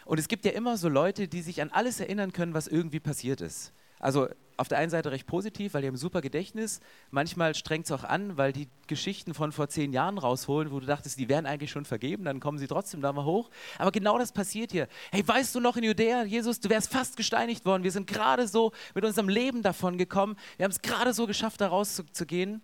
Und 0.05 0.19
es 0.19 0.27
gibt 0.27 0.45
ja 0.45 0.51
immer 0.51 0.77
so 0.77 0.87
Leute, 0.87 1.27
die 1.27 1.41
sich 1.41 1.61
an 1.61 1.69
alles 1.71 1.99
erinnern 1.99 2.31
können, 2.31 2.53
was 2.53 2.67
irgendwie 2.67 2.99
passiert 2.99 3.41
ist. 3.41 3.73
Also 3.99 4.27
auf 4.57 4.67
der 4.67 4.77
einen 4.77 4.89
Seite 4.89 5.11
recht 5.11 5.27
positiv, 5.27 5.73
weil 5.73 5.81
die 5.81 5.87
haben 5.87 5.95
ein 5.95 5.99
super 5.99 6.21
Gedächtnis. 6.21 6.79
Manchmal 7.11 7.55
strengt 7.55 7.85
es 7.85 7.91
auch 7.91 8.03
an, 8.03 8.37
weil 8.37 8.53
die 8.53 8.67
Geschichten 8.87 9.33
von 9.33 9.51
vor 9.51 9.67
zehn 9.67 9.91
Jahren 9.93 10.17
rausholen, 10.17 10.71
wo 10.71 10.79
du 10.79 10.85
dachtest, 10.85 11.19
die 11.19 11.29
wären 11.29 11.45
eigentlich 11.45 11.71
schon 11.71 11.85
vergeben, 11.85 12.23
dann 12.23 12.39
kommen 12.39 12.57
sie 12.57 12.67
trotzdem 12.67 13.01
da 13.01 13.11
mal 13.11 13.25
hoch. 13.25 13.49
Aber 13.77 13.91
genau 13.91 14.17
das 14.17 14.31
passiert 14.31 14.71
hier. 14.71 14.87
Hey, 15.11 15.27
weißt 15.27 15.53
du 15.55 15.59
noch 15.59 15.77
in 15.77 15.83
Judäa, 15.83 16.23
Jesus, 16.23 16.59
du 16.59 16.69
wärst 16.69 16.91
fast 16.91 17.17
gesteinigt 17.17 17.65
worden. 17.65 17.83
Wir 17.83 17.91
sind 17.91 18.07
gerade 18.07 18.47
so 18.47 18.71
mit 18.93 19.03
unserem 19.03 19.29
Leben 19.29 19.61
davon 19.61 19.97
gekommen. 19.97 20.37
Wir 20.57 20.63
haben 20.63 20.71
es 20.71 20.81
gerade 20.81 21.13
so 21.13 21.27
geschafft, 21.27 21.61
da 21.61 21.67
rauszugehen. 21.67 22.61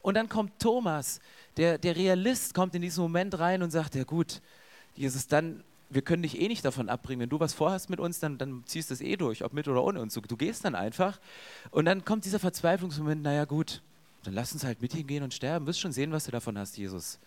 Und 0.00 0.14
dann 0.14 0.28
kommt 0.28 0.58
Thomas, 0.60 1.20
der, 1.56 1.78
der 1.78 1.96
Realist, 1.96 2.54
kommt 2.54 2.74
in 2.74 2.82
diesen 2.82 3.02
Moment 3.02 3.38
rein 3.38 3.62
und 3.62 3.70
sagt, 3.70 3.94
ja 3.94 4.04
gut, 4.04 4.40
Jesus, 4.94 5.26
dann 5.26 5.62
wir 5.90 6.02
können 6.02 6.22
dich 6.22 6.40
eh 6.40 6.48
nicht 6.48 6.64
davon 6.64 6.88
abbringen. 6.88 7.20
Wenn 7.20 7.28
du 7.28 7.40
was 7.40 7.54
vorhast 7.54 7.90
mit 7.90 8.00
uns, 8.00 8.20
dann, 8.20 8.38
dann 8.38 8.62
ziehst 8.66 8.90
du 8.90 8.94
es 8.94 9.00
eh 9.00 9.16
durch, 9.16 9.44
ob 9.44 9.52
mit 9.52 9.68
oder 9.68 9.82
ohne 9.82 10.00
uns. 10.00 10.14
Du, 10.14 10.20
du 10.20 10.36
gehst 10.36 10.64
dann 10.64 10.74
einfach. 10.74 11.18
Und 11.70 11.84
dann 11.86 12.04
kommt 12.04 12.24
dieser 12.24 12.38
Verzweiflungsmoment, 12.38 13.22
naja 13.22 13.44
gut, 13.44 13.82
dann 14.24 14.34
lass 14.34 14.52
uns 14.52 14.64
halt 14.64 14.82
mit 14.82 14.94
ihm 14.94 15.06
gehen 15.06 15.22
und 15.22 15.32
sterben. 15.32 15.64
Du 15.64 15.70
wirst 15.70 15.80
schon 15.80 15.92
sehen, 15.92 16.12
was 16.12 16.24
du 16.24 16.30
davon 16.30 16.58
hast, 16.58 16.76
Jesus 16.76 17.18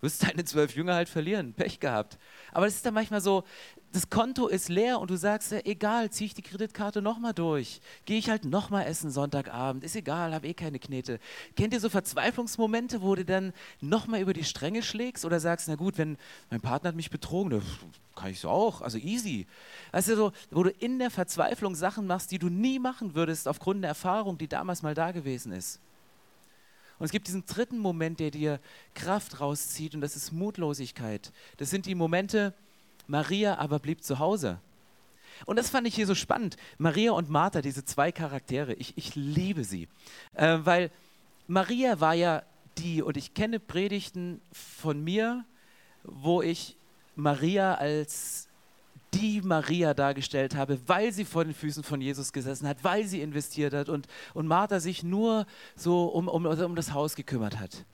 wirst 0.00 0.22
deine 0.22 0.44
zwölf 0.44 0.74
Jünger 0.74 0.94
halt 0.94 1.08
verlieren. 1.08 1.54
Pech 1.54 1.80
gehabt. 1.80 2.18
Aber 2.52 2.66
es 2.66 2.76
ist 2.76 2.86
dann 2.86 2.94
manchmal 2.94 3.20
so, 3.20 3.44
das 3.92 4.10
Konto 4.10 4.48
ist 4.48 4.68
leer 4.68 5.00
und 5.00 5.10
du 5.10 5.16
sagst, 5.16 5.52
egal, 5.52 6.10
ziehe 6.10 6.26
ich 6.26 6.34
die 6.34 6.42
Kreditkarte 6.42 7.00
nochmal 7.00 7.32
durch. 7.32 7.80
Gehe 8.04 8.18
ich 8.18 8.28
halt 8.28 8.44
nochmal 8.44 8.86
essen 8.86 9.10
Sonntagabend. 9.10 9.82
Ist 9.82 9.96
egal, 9.96 10.34
habe 10.34 10.46
eh 10.46 10.54
keine 10.54 10.78
Knete. 10.78 11.18
Kennt 11.56 11.72
ihr 11.72 11.80
so 11.80 11.88
Verzweiflungsmomente, 11.88 13.00
wo 13.00 13.14
du 13.14 13.24
dann 13.24 13.52
nochmal 13.80 14.20
über 14.20 14.34
die 14.34 14.44
Stränge 14.44 14.82
schlägst 14.82 15.24
oder 15.24 15.40
sagst, 15.40 15.68
na 15.68 15.76
gut, 15.76 15.96
wenn 15.96 16.18
mein 16.50 16.60
Partner 16.60 16.88
hat 16.88 16.96
mich 16.96 17.10
betrogen, 17.10 17.62
kann 18.14 18.30
ich 18.30 18.40
so 18.40 18.50
auch, 18.50 18.82
also 18.82 18.98
easy. 18.98 19.46
Also 19.90 20.16
so, 20.16 20.32
wo 20.50 20.64
du 20.64 20.70
in 20.70 20.98
der 20.98 21.10
Verzweiflung 21.10 21.74
Sachen 21.74 22.06
machst, 22.06 22.30
die 22.30 22.38
du 22.38 22.48
nie 22.48 22.78
machen 22.78 23.14
würdest 23.14 23.48
aufgrund 23.48 23.82
der 23.82 23.88
Erfahrung, 23.88 24.36
die 24.36 24.48
damals 24.48 24.82
mal 24.82 24.94
da 24.94 25.12
gewesen 25.12 25.52
ist. 25.52 25.80
Und 26.98 27.04
es 27.04 27.12
gibt 27.12 27.28
diesen 27.28 27.46
dritten 27.46 27.78
Moment, 27.78 28.20
der 28.20 28.30
dir 28.30 28.60
Kraft 28.94 29.40
rauszieht, 29.40 29.94
und 29.94 30.00
das 30.00 30.16
ist 30.16 30.32
Mutlosigkeit. 30.32 31.32
Das 31.56 31.70
sind 31.70 31.86
die 31.86 31.94
Momente, 31.94 32.54
Maria 33.06 33.58
aber 33.58 33.78
blieb 33.78 34.02
zu 34.02 34.18
Hause. 34.18 34.60
Und 35.46 35.56
das 35.56 35.70
fand 35.70 35.86
ich 35.86 35.94
hier 35.94 36.06
so 36.06 36.14
spannend. 36.14 36.56
Maria 36.78 37.12
und 37.12 37.30
Martha, 37.30 37.62
diese 37.62 37.84
zwei 37.84 38.10
Charaktere, 38.10 38.74
ich, 38.74 38.94
ich 38.96 39.14
liebe 39.14 39.64
sie. 39.64 39.88
Äh, 40.34 40.58
weil 40.62 40.90
Maria 41.46 42.00
war 42.00 42.14
ja 42.14 42.42
die, 42.78 43.02
und 43.02 43.16
ich 43.16 43.34
kenne 43.34 43.60
Predigten 43.60 44.40
von 44.52 45.02
mir, 45.02 45.44
wo 46.02 46.42
ich 46.42 46.76
Maria 47.14 47.74
als 47.74 48.47
die 49.14 49.40
Maria 49.42 49.94
dargestellt 49.94 50.54
habe, 50.54 50.78
weil 50.86 51.12
sie 51.12 51.24
vor 51.24 51.44
den 51.44 51.54
Füßen 51.54 51.82
von 51.82 52.00
Jesus 52.00 52.32
gesessen 52.32 52.68
hat, 52.68 52.84
weil 52.84 53.04
sie 53.04 53.20
investiert 53.22 53.74
hat 53.74 53.88
und, 53.88 54.06
und 54.34 54.46
Martha 54.46 54.80
sich 54.80 55.02
nur 55.02 55.46
so 55.76 56.06
um, 56.06 56.28
um, 56.28 56.46
um 56.46 56.74
das 56.74 56.92
Haus 56.92 57.14
gekümmert 57.16 57.58
hat. 57.58 57.84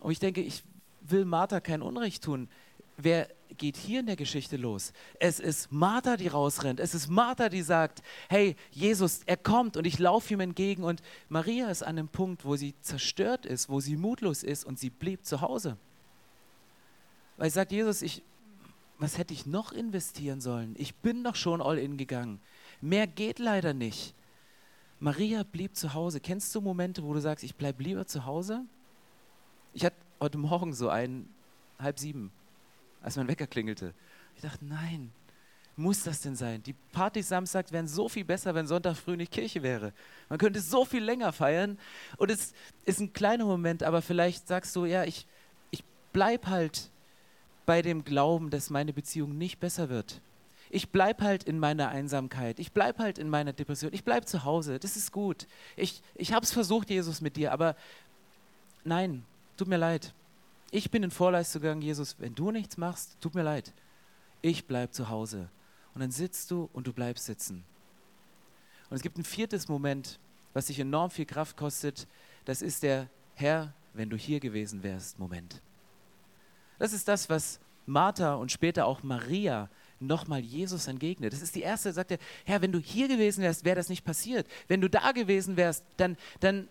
Und 0.00 0.10
ich 0.10 0.18
denke, 0.18 0.40
ich 0.40 0.64
will 1.00 1.24
Martha 1.24 1.60
kein 1.60 1.82
Unrecht 1.82 2.24
tun. 2.24 2.48
Wer 2.96 3.28
geht 3.56 3.76
hier 3.76 4.00
in 4.00 4.06
der 4.06 4.16
Geschichte 4.16 4.56
los? 4.56 4.92
Es 5.18 5.40
ist 5.40 5.70
Martha, 5.72 6.16
die 6.16 6.28
rausrennt. 6.28 6.80
Es 6.80 6.94
ist 6.94 7.08
Martha, 7.08 7.48
die 7.48 7.62
sagt, 7.62 8.02
hey, 8.28 8.56
Jesus, 8.70 9.20
er 9.26 9.36
kommt 9.36 9.76
und 9.76 9.86
ich 9.86 9.98
laufe 9.98 10.34
ihm 10.34 10.40
entgegen. 10.40 10.84
Und 10.84 11.02
Maria 11.28 11.70
ist 11.70 11.82
an 11.82 11.96
dem 11.96 12.08
Punkt, 12.08 12.44
wo 12.44 12.56
sie 12.56 12.74
zerstört 12.80 13.46
ist, 13.46 13.68
wo 13.68 13.80
sie 13.80 13.96
mutlos 13.96 14.42
ist 14.42 14.64
und 14.64 14.78
sie 14.78 14.90
blieb 14.90 15.24
zu 15.24 15.40
Hause. 15.40 15.76
Weil 17.36 17.50
sie 17.50 17.54
sagt, 17.54 17.72
Jesus, 17.72 18.02
ich, 18.02 18.22
was 19.02 19.18
hätte 19.18 19.34
ich 19.34 19.46
noch 19.46 19.72
investieren 19.72 20.40
sollen? 20.40 20.76
Ich 20.78 20.94
bin 20.94 21.24
doch 21.24 21.34
schon 21.34 21.60
all 21.60 21.76
in 21.76 21.96
gegangen. 21.96 22.40
Mehr 22.80 23.08
geht 23.08 23.40
leider 23.40 23.74
nicht. 23.74 24.14
Maria 25.00 25.42
blieb 25.42 25.74
zu 25.74 25.92
Hause. 25.92 26.20
Kennst 26.20 26.54
du 26.54 26.60
Momente, 26.60 27.02
wo 27.02 27.12
du 27.12 27.20
sagst, 27.20 27.42
ich 27.42 27.56
bleibe 27.56 27.82
lieber 27.82 28.06
zu 28.06 28.26
Hause? 28.26 28.64
Ich 29.74 29.84
hatte 29.84 29.96
heute 30.20 30.38
Morgen 30.38 30.72
so 30.72 30.88
einen, 30.88 31.28
halb 31.80 31.98
sieben, 31.98 32.30
als 33.02 33.16
mein 33.16 33.26
Wecker 33.26 33.48
klingelte. 33.48 33.92
Ich 34.36 34.42
dachte, 34.42 34.64
nein, 34.64 35.10
muss 35.74 36.04
das 36.04 36.20
denn 36.20 36.36
sein? 36.36 36.62
Die 36.62 36.74
Partys 36.92 37.28
Samstag 37.28 37.72
wären 37.72 37.88
so 37.88 38.08
viel 38.08 38.24
besser, 38.24 38.54
wenn 38.54 38.68
Sonntag 38.68 38.96
früh 38.96 39.16
nicht 39.16 39.32
Kirche 39.32 39.64
wäre. 39.64 39.92
Man 40.28 40.38
könnte 40.38 40.60
so 40.60 40.84
viel 40.84 41.02
länger 41.02 41.32
feiern. 41.32 41.76
Und 42.18 42.30
es 42.30 42.52
ist 42.84 43.00
ein 43.00 43.12
kleiner 43.12 43.46
Moment, 43.46 43.82
aber 43.82 44.00
vielleicht 44.00 44.46
sagst 44.46 44.76
du, 44.76 44.84
ja, 44.84 45.02
ich, 45.02 45.26
ich 45.72 45.82
bleib 46.12 46.46
halt 46.46 46.91
bei 47.66 47.82
dem 47.82 48.04
Glauben, 48.04 48.50
dass 48.50 48.70
meine 48.70 48.92
Beziehung 48.92 49.36
nicht 49.38 49.60
besser 49.60 49.88
wird. 49.88 50.20
ich 50.70 50.88
bleibe 50.88 51.24
halt 51.24 51.44
in 51.44 51.58
meiner 51.58 51.90
Einsamkeit, 51.90 52.58
ich 52.58 52.72
bleibe 52.72 53.02
halt 53.02 53.18
in 53.18 53.28
meiner 53.28 53.52
Depression, 53.52 53.92
ich 53.92 54.04
bleibe 54.04 54.24
zu 54.24 54.44
Hause, 54.44 54.78
das 54.78 54.96
ist 54.96 55.12
gut. 55.12 55.46
Ich, 55.76 56.02
ich 56.14 56.32
habe 56.32 56.44
es 56.44 56.52
versucht, 56.52 56.88
Jesus, 56.88 57.20
mit 57.20 57.36
dir, 57.36 57.52
aber 57.52 57.76
nein, 58.82 59.24
tut 59.58 59.68
mir 59.68 59.76
leid. 59.76 60.14
Ich 60.70 60.90
bin 60.90 61.02
in 61.02 61.10
Vorleistung 61.10 61.60
gegangen, 61.60 61.82
Jesus, 61.82 62.16
wenn 62.18 62.34
du 62.34 62.50
nichts 62.50 62.78
machst, 62.78 63.18
tut 63.20 63.34
mir 63.34 63.42
leid. 63.42 63.74
Ich 64.40 64.66
bleibe 64.66 64.92
zu 64.92 65.10
Hause. 65.10 65.50
Und 65.94 66.00
dann 66.00 66.10
sitzt 66.10 66.50
du 66.50 66.70
und 66.72 66.86
du 66.86 66.94
bleibst 66.94 67.26
sitzen. 67.26 67.64
Und 68.88 68.96
es 68.96 69.02
gibt 69.02 69.18
ein 69.18 69.24
viertes 69.24 69.68
Moment, 69.68 70.18
was 70.54 70.68
sich 70.68 70.78
enorm 70.78 71.10
viel 71.10 71.26
Kraft 71.26 71.56
kostet. 71.58 72.06
Das 72.46 72.62
ist 72.62 72.82
der 72.82 73.10
Herr, 73.34 73.74
wenn 73.92 74.08
du 74.08 74.16
hier 74.16 74.40
gewesen 74.40 74.82
wärst, 74.82 75.18
Moment. 75.18 75.60
Das 76.82 76.92
ist 76.92 77.06
das, 77.06 77.30
was 77.30 77.60
Martha 77.86 78.34
und 78.34 78.50
später 78.50 78.86
auch 78.86 79.04
Maria 79.04 79.68
nochmal 80.00 80.40
Jesus 80.40 80.88
entgegnet. 80.88 81.32
Das 81.32 81.40
ist 81.40 81.54
die 81.54 81.62
erste, 81.62 81.92
sagt 81.92 82.10
er, 82.10 82.18
Herr, 82.44 82.60
wenn 82.60 82.72
du 82.72 82.80
hier 82.80 83.06
gewesen 83.06 83.40
wärst, 83.40 83.64
wäre 83.64 83.76
das 83.76 83.88
nicht 83.88 84.04
passiert. 84.04 84.48
Wenn 84.66 84.80
du 84.80 84.90
da 84.90 85.12
gewesen 85.12 85.56
wärst, 85.56 85.84
dann, 85.96 86.16
dann 86.40 86.68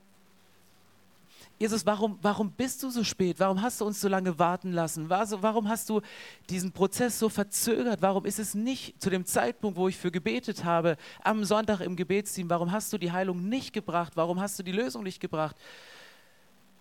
Jesus, 1.59 1.85
warum, 1.85 2.19
warum 2.21 2.51
bist 2.51 2.83
du 2.83 2.89
so 2.89 3.05
spät? 3.05 3.39
Warum 3.39 3.61
hast 3.61 3.79
du 3.79 3.85
uns 3.85 4.01
so 4.01 4.09
lange 4.09 4.37
warten 4.37 4.73
lassen? 4.73 5.09
Warum 5.09 5.69
hast 5.69 5.89
du 5.89 6.01
diesen 6.49 6.73
Prozess 6.73 7.17
so 7.17 7.29
verzögert? 7.29 8.01
Warum 8.01 8.25
ist 8.25 8.39
es 8.39 8.53
nicht 8.53 9.01
zu 9.01 9.09
dem 9.09 9.25
Zeitpunkt, 9.25 9.77
wo 9.77 9.87
ich 9.87 9.95
für 9.95 10.11
gebetet 10.11 10.65
habe, 10.65 10.97
am 11.23 11.45
Sonntag 11.45 11.79
im 11.79 11.95
Gebetsteam, 11.95 12.49
warum 12.49 12.73
hast 12.73 12.91
du 12.91 12.97
die 12.97 13.13
Heilung 13.13 13.47
nicht 13.47 13.71
gebracht? 13.71 14.11
Warum 14.15 14.41
hast 14.41 14.59
du 14.59 14.63
die 14.63 14.73
Lösung 14.73 15.03
nicht 15.03 15.21
gebracht? 15.21 15.55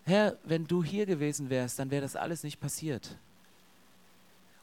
Herr, 0.05 0.39
wenn 0.45 0.67
du 0.67 0.83
hier 0.83 1.07
gewesen 1.07 1.51
wärst, 1.51 1.79
dann 1.79 1.91
wäre 1.91 2.03
das 2.03 2.17
alles 2.17 2.43
nicht 2.43 2.61
passiert. 2.61 3.17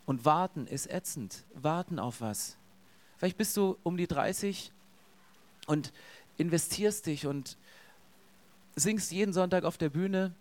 Und 0.06 0.26
warten 0.26 0.68
ist 0.68 0.90
ätzend. 0.90 1.44
Warten 1.54 2.00
auf 2.00 2.22
was? 2.22 2.58
Vielleicht 3.18 3.38
bist 3.38 3.56
du 3.58 3.78
um 3.84 3.98
die 3.98 4.08
30 4.08 4.72
und 5.68 5.92
investierst 6.38 7.06
dich 7.06 7.26
und 7.28 7.58
singst 8.76 9.12
jeden 9.12 9.34
Sonntag 9.34 9.64
auf 9.64 9.78
der 9.78 9.90
Bühne 9.90 10.34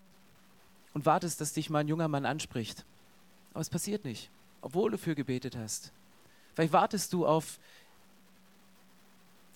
und 0.95 1.07
wartest, 1.07 1.41
dass 1.41 1.53
dich 1.53 1.71
mal 1.71 1.81
ein 1.81 1.88
junger 1.88 2.09
Mann 2.09 2.26
anspricht. 2.26 2.85
Aber 3.53 3.61
es 3.61 3.71
passiert 3.71 4.05
nicht, 4.05 4.31
obwohl 4.61 4.91
du 4.91 4.99
für 4.99 5.15
gebetet 5.15 5.57
hast. 5.57 5.93
Vielleicht 6.55 6.73
wartest 6.73 7.12
du 7.12 7.26
auf 7.26 7.59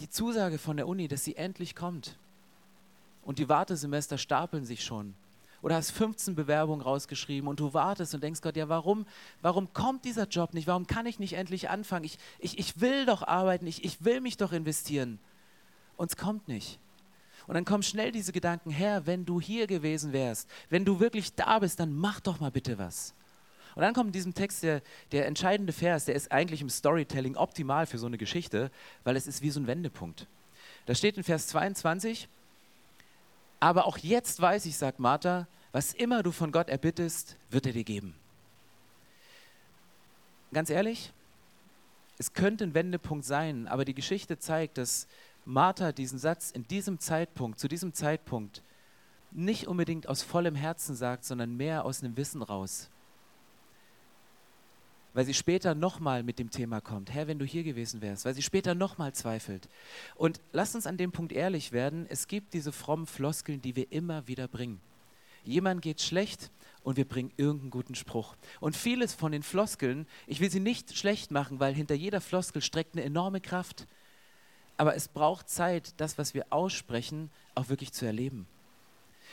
die 0.01 0.09
Zusage 0.09 0.59
von 0.59 0.77
der 0.77 0.89
Uni, 0.89 1.09
dass 1.09 1.25
sie 1.25 1.37
endlich 1.37 1.77
kommt. 1.77 2.19
Und 3.23 3.39
die 3.39 3.49
Wartesemester 3.49 4.19
stapeln 4.19 4.65
sich 4.65 4.83
schon. 4.83 5.15
Oder 5.63 5.77
hast 5.77 5.91
15 5.91 6.35
Bewerbungen 6.35 6.81
rausgeschrieben 6.81 7.49
und 7.49 7.61
du 7.61 7.75
wartest 7.75 8.15
und 8.15 8.23
denkst 8.23 8.41
Gott, 8.41 8.57
ja, 8.57 8.69
warum, 8.69 9.07
warum 9.43 9.73
kommt 9.73 10.05
dieser 10.05 10.27
Job 10.27 10.55
nicht? 10.55 10.67
Warum 10.67 10.87
kann 10.87 11.07
ich 11.07 11.19
nicht 11.19 11.35
endlich 11.35 11.69
anfangen? 11.69 12.05
Ich, 12.05 12.19
ich, 12.39 12.59
ich 12.59 12.81
will 12.81 13.05
doch 13.05 13.23
arbeiten, 13.23 13.67
ich, 13.67 13.85
ich 13.85 14.05
will 14.05 14.21
mich 14.21 14.37
doch 14.37 14.53
investieren. 14.53 15.19
Und 15.97 16.11
es 16.11 16.17
kommt 16.17 16.49
nicht. 16.49 16.79
Und 17.47 17.55
dann 17.55 17.65
kommen 17.65 17.83
schnell 17.83 18.13
diese 18.13 18.33
Gedanken, 18.33 18.71
Herr, 18.71 19.07
wenn 19.07 19.27
du 19.27 19.41
hier 19.41 19.67
gewesen 19.67 20.13
wärst, 20.13 20.49
wenn 20.69 20.85
du 20.85 21.01
wirklich 21.01 21.35
da 21.35 21.59
bist, 21.59 21.81
dann 21.81 21.93
mach 21.93 22.21
doch 22.21 22.41
mal 22.41 22.51
bitte 22.51 22.79
was. 22.79 23.15
Und 23.75 23.83
dann 23.83 23.95
kommt 23.95 24.09
in 24.09 24.13
diesem 24.13 24.35
Text 24.35 24.63
der, 24.63 24.83
der 25.13 25.27
entscheidende 25.27 25.73
Vers, 25.73 26.05
der 26.05 26.15
ist 26.15 26.33
eigentlich 26.33 26.61
im 26.61 26.71
Storytelling 26.71 27.37
optimal 27.37 27.87
für 27.87 27.99
so 27.99 28.07
eine 28.07 28.19
Geschichte, 28.19 28.71
weil 29.05 29.17
es 29.17 29.27
ist 29.27 29.43
wie 29.43 29.51
so 29.51 29.61
ein 29.61 29.67
Wendepunkt. 29.67 30.27
Da 30.87 30.95
steht 30.95 31.17
in 31.17 31.25
Vers 31.25 31.49
22, 31.49 32.29
aber 33.61 33.87
auch 33.87 33.99
jetzt 33.99 34.41
weiß 34.41 34.67
ich, 34.67 34.77
sagt 34.77 34.99
Martha, 34.99 35.47
was 35.73 35.93
immer 35.93 36.23
du 36.23 36.33
von 36.33 36.51
Gott 36.51 36.69
erbittest, 36.69 37.37
wird 37.51 37.67
er 37.67 37.73
dir 37.73 37.85
geben. 37.85 38.15
Ganz 40.53 40.71
ehrlich, 40.71 41.13
es 42.19 42.33
könnte 42.33 42.65
ein 42.65 42.75
Wendepunkt 42.75 43.25
sein, 43.25 43.69
aber 43.69 43.85
die 43.85 43.95
Geschichte 43.95 44.39
zeigt, 44.39 44.79
dass 44.79 45.07
Martha 45.45 45.93
diesen 45.93 46.19
Satz 46.19 46.51
in 46.51 46.67
diesem 46.67 46.99
Zeitpunkt, 46.99 47.61
zu 47.61 47.69
diesem 47.69 47.95
Zeitpunkt, 47.95 48.63
nicht 49.31 49.69
unbedingt 49.69 50.09
aus 50.09 50.23
vollem 50.23 50.57
Herzen 50.57 50.97
sagt, 50.97 51.25
sondern 51.25 51.57
mehr 51.57 51.85
aus 51.85 52.03
einem 52.03 52.17
Wissen 52.17 52.43
raus. 52.43 52.91
Weil 55.13 55.25
sie 55.25 55.35
später 55.35 55.75
nochmal 55.75 56.23
mit 56.23 56.39
dem 56.39 56.51
Thema 56.51 56.81
kommt, 56.81 57.13
Herr, 57.13 57.27
wenn 57.27 57.39
du 57.39 57.45
hier 57.45 57.65
gewesen 57.65 58.01
wärst, 58.01 58.25
weil 58.25 58.35
sie 58.35 58.43
später 58.43 58.75
nochmal 58.75 59.13
zweifelt. 59.13 59.69
Und 60.15 60.41
lasst 60.53 60.77
uns 60.77 60.87
an 60.87 60.97
dem 60.97 61.11
Punkt 61.11 61.33
ehrlich 61.33 61.73
werden, 61.73 62.07
es 62.09 62.29
gibt 62.29 62.55
diese 62.55 62.71
frommen 62.71 63.07
Floskeln, 63.07 63.61
die 63.61 63.75
wir 63.75 63.91
immer 63.91 64.29
wieder 64.29 64.47
bringen. 64.47 64.81
Jemand 65.43 65.83
geht 65.83 66.01
schlecht 66.01 66.51
und 66.83 66.97
wir 66.97 67.07
bringen 67.07 67.33
irgendeinen 67.37 67.71
guten 67.71 67.95
Spruch. 67.95 68.37
Und 68.61 68.77
vieles 68.77 69.15
von 69.15 69.33
den 69.33 69.43
Floskeln, 69.43 70.07
ich 70.27 70.41
will 70.41 70.51
sie 70.51 70.61
nicht 70.61 70.97
schlecht 70.97 71.31
machen, 71.31 71.61
weil 71.61 71.75
hinter 71.75 71.95
jeder 71.95 72.21
Floskel 72.21 72.63
streckt 72.63 72.95
eine 72.95 73.05
enorme 73.05 73.41
Kraft. 73.41 73.87
Aber 74.77 74.95
es 74.95 75.09
braucht 75.09 75.49
Zeit, 75.49 75.95
das, 75.97 76.19
was 76.19 76.35
wir 76.35 76.47
aussprechen, 76.51 77.31
auch 77.55 77.69
wirklich 77.69 77.93
zu 77.93 78.07
erleben. 78.07 78.47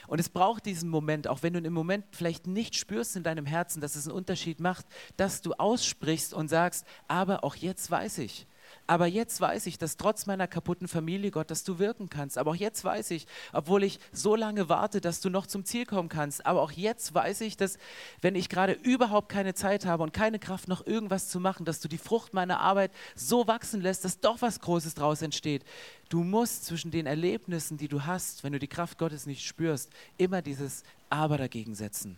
Und 0.06 0.20
es 0.20 0.30
braucht 0.30 0.66
diesen 0.66 0.90
Moment, 0.90 1.28
auch 1.28 1.44
wenn 1.44 1.54
du 1.54 1.60
im 1.60 1.74
Moment 1.74 2.06
vielleicht 2.12 2.48
nicht 2.48 2.76
spürst 2.76 3.16
in 3.16 3.24
deinem 3.24 3.46
Herzen, 3.46 3.82
dass 3.82 3.96
es 3.96 4.08
einen 4.08 4.16
Unterschied 4.16 4.60
macht, 4.60 4.86
dass 5.16 5.42
du 5.42 5.54
aussprichst 5.54 6.34
und 6.34 6.50
sagst, 6.50 6.86
aber 7.08 7.44
auch 7.44 7.56
jetzt 7.56 7.90
weiß 7.90 8.20
ich, 8.20 8.48
aber 8.86 9.08
jetzt 9.08 9.42
weiß 9.42 9.66
ich, 9.66 9.78
dass 9.78 9.98
trotz 9.98 10.26
meiner 10.26 10.48
kaputten 10.48 10.88
Familie, 10.88 11.32
Gott, 11.32 11.50
dass 11.52 11.64
du 11.64 11.80
wirken 11.80 12.10
kannst. 12.10 12.38
Aber 12.38 12.52
auch 12.52 12.56
jetzt 12.56 12.84
weiß 12.84 13.12
ich, 13.12 13.28
obwohl 13.54 13.84
ich 13.84 14.00
so 14.12 14.36
lange 14.36 14.70
warte, 14.70 15.02
dass 15.02 15.20
du 15.20 15.30
noch 15.30 15.48
zum 15.48 15.66
Ziel 15.66 15.86
kommen 15.86 16.10
kannst. 16.10 16.46
Aber 16.46 16.62
auch 16.62 16.72
jetzt 16.72 17.14
weiß 17.14 17.42
ich, 17.42 17.58
dass 17.58 17.78
wenn 18.22 18.36
ich 18.36 18.50
gerade 18.50 18.74
überhaupt 18.74 19.30
keine 19.30 19.54
Zeit 19.54 19.86
habe 19.86 20.04
und 20.04 20.14
keine 20.14 20.40
Kraft, 20.40 20.68
noch 20.68 20.86
irgendwas 20.86 21.30
zu 21.30 21.40
machen, 21.40 21.66
dass 21.66 21.80
du 21.80 21.88
die 21.88 21.98
Frucht 21.98 22.34
meiner 22.34 22.60
Arbeit 22.60 22.92
so 23.16 23.48
wachsen 23.48 23.82
lässt, 23.82 24.06
dass 24.06 24.20
doch 24.20 24.42
was 24.42 24.60
Großes 24.60 24.94
daraus 24.94 25.22
entsteht. 25.22 25.64
Du 26.10 26.24
musst 26.24 26.66
zwischen 26.66 26.92
den 26.92 27.06
Erlebnissen, 27.06 27.78
die 27.78 27.88
du 27.88 28.06
hast, 28.06 28.44
wenn 28.44 28.54
du 28.54 28.60
die 28.60 28.68
Kraft 28.68 28.98
Gottes 28.98 29.26
nicht 29.26 29.46
spürst, 29.46 29.92
immer 30.18 30.42
dieses 30.42 30.84
Aber 31.10 31.38
dagegen 31.38 31.76
setzen. 31.76 32.18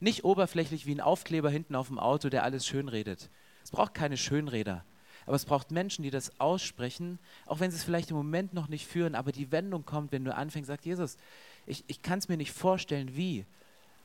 Nicht 0.00 0.24
oberflächlich 0.24 0.86
wie 0.86 0.94
ein 0.94 1.00
Aufkleber 1.00 1.50
hinten 1.50 1.76
auf 1.76 1.88
dem 1.88 1.98
Auto, 1.98 2.28
der 2.28 2.42
alles 2.42 2.66
schönredet. 2.66 3.30
Es 3.62 3.70
braucht 3.70 3.94
keine 3.94 4.16
Schönräder. 4.16 4.84
Aber 5.26 5.36
es 5.36 5.44
braucht 5.44 5.70
Menschen, 5.70 6.02
die 6.02 6.10
das 6.10 6.38
aussprechen, 6.38 7.18
auch 7.46 7.60
wenn 7.60 7.70
sie 7.70 7.76
es 7.76 7.84
vielleicht 7.84 8.10
im 8.10 8.16
Moment 8.16 8.52
noch 8.54 8.68
nicht 8.68 8.86
führen, 8.86 9.14
aber 9.14 9.32
die 9.32 9.50
Wendung 9.52 9.84
kommt, 9.84 10.12
wenn 10.12 10.24
du 10.24 10.34
anfängst, 10.34 10.68
sagt 10.68 10.84
Jesus, 10.84 11.16
ich, 11.66 11.84
ich 11.86 12.02
kann 12.02 12.18
es 12.18 12.28
mir 12.28 12.36
nicht 12.36 12.52
vorstellen, 12.52 13.16
wie, 13.16 13.46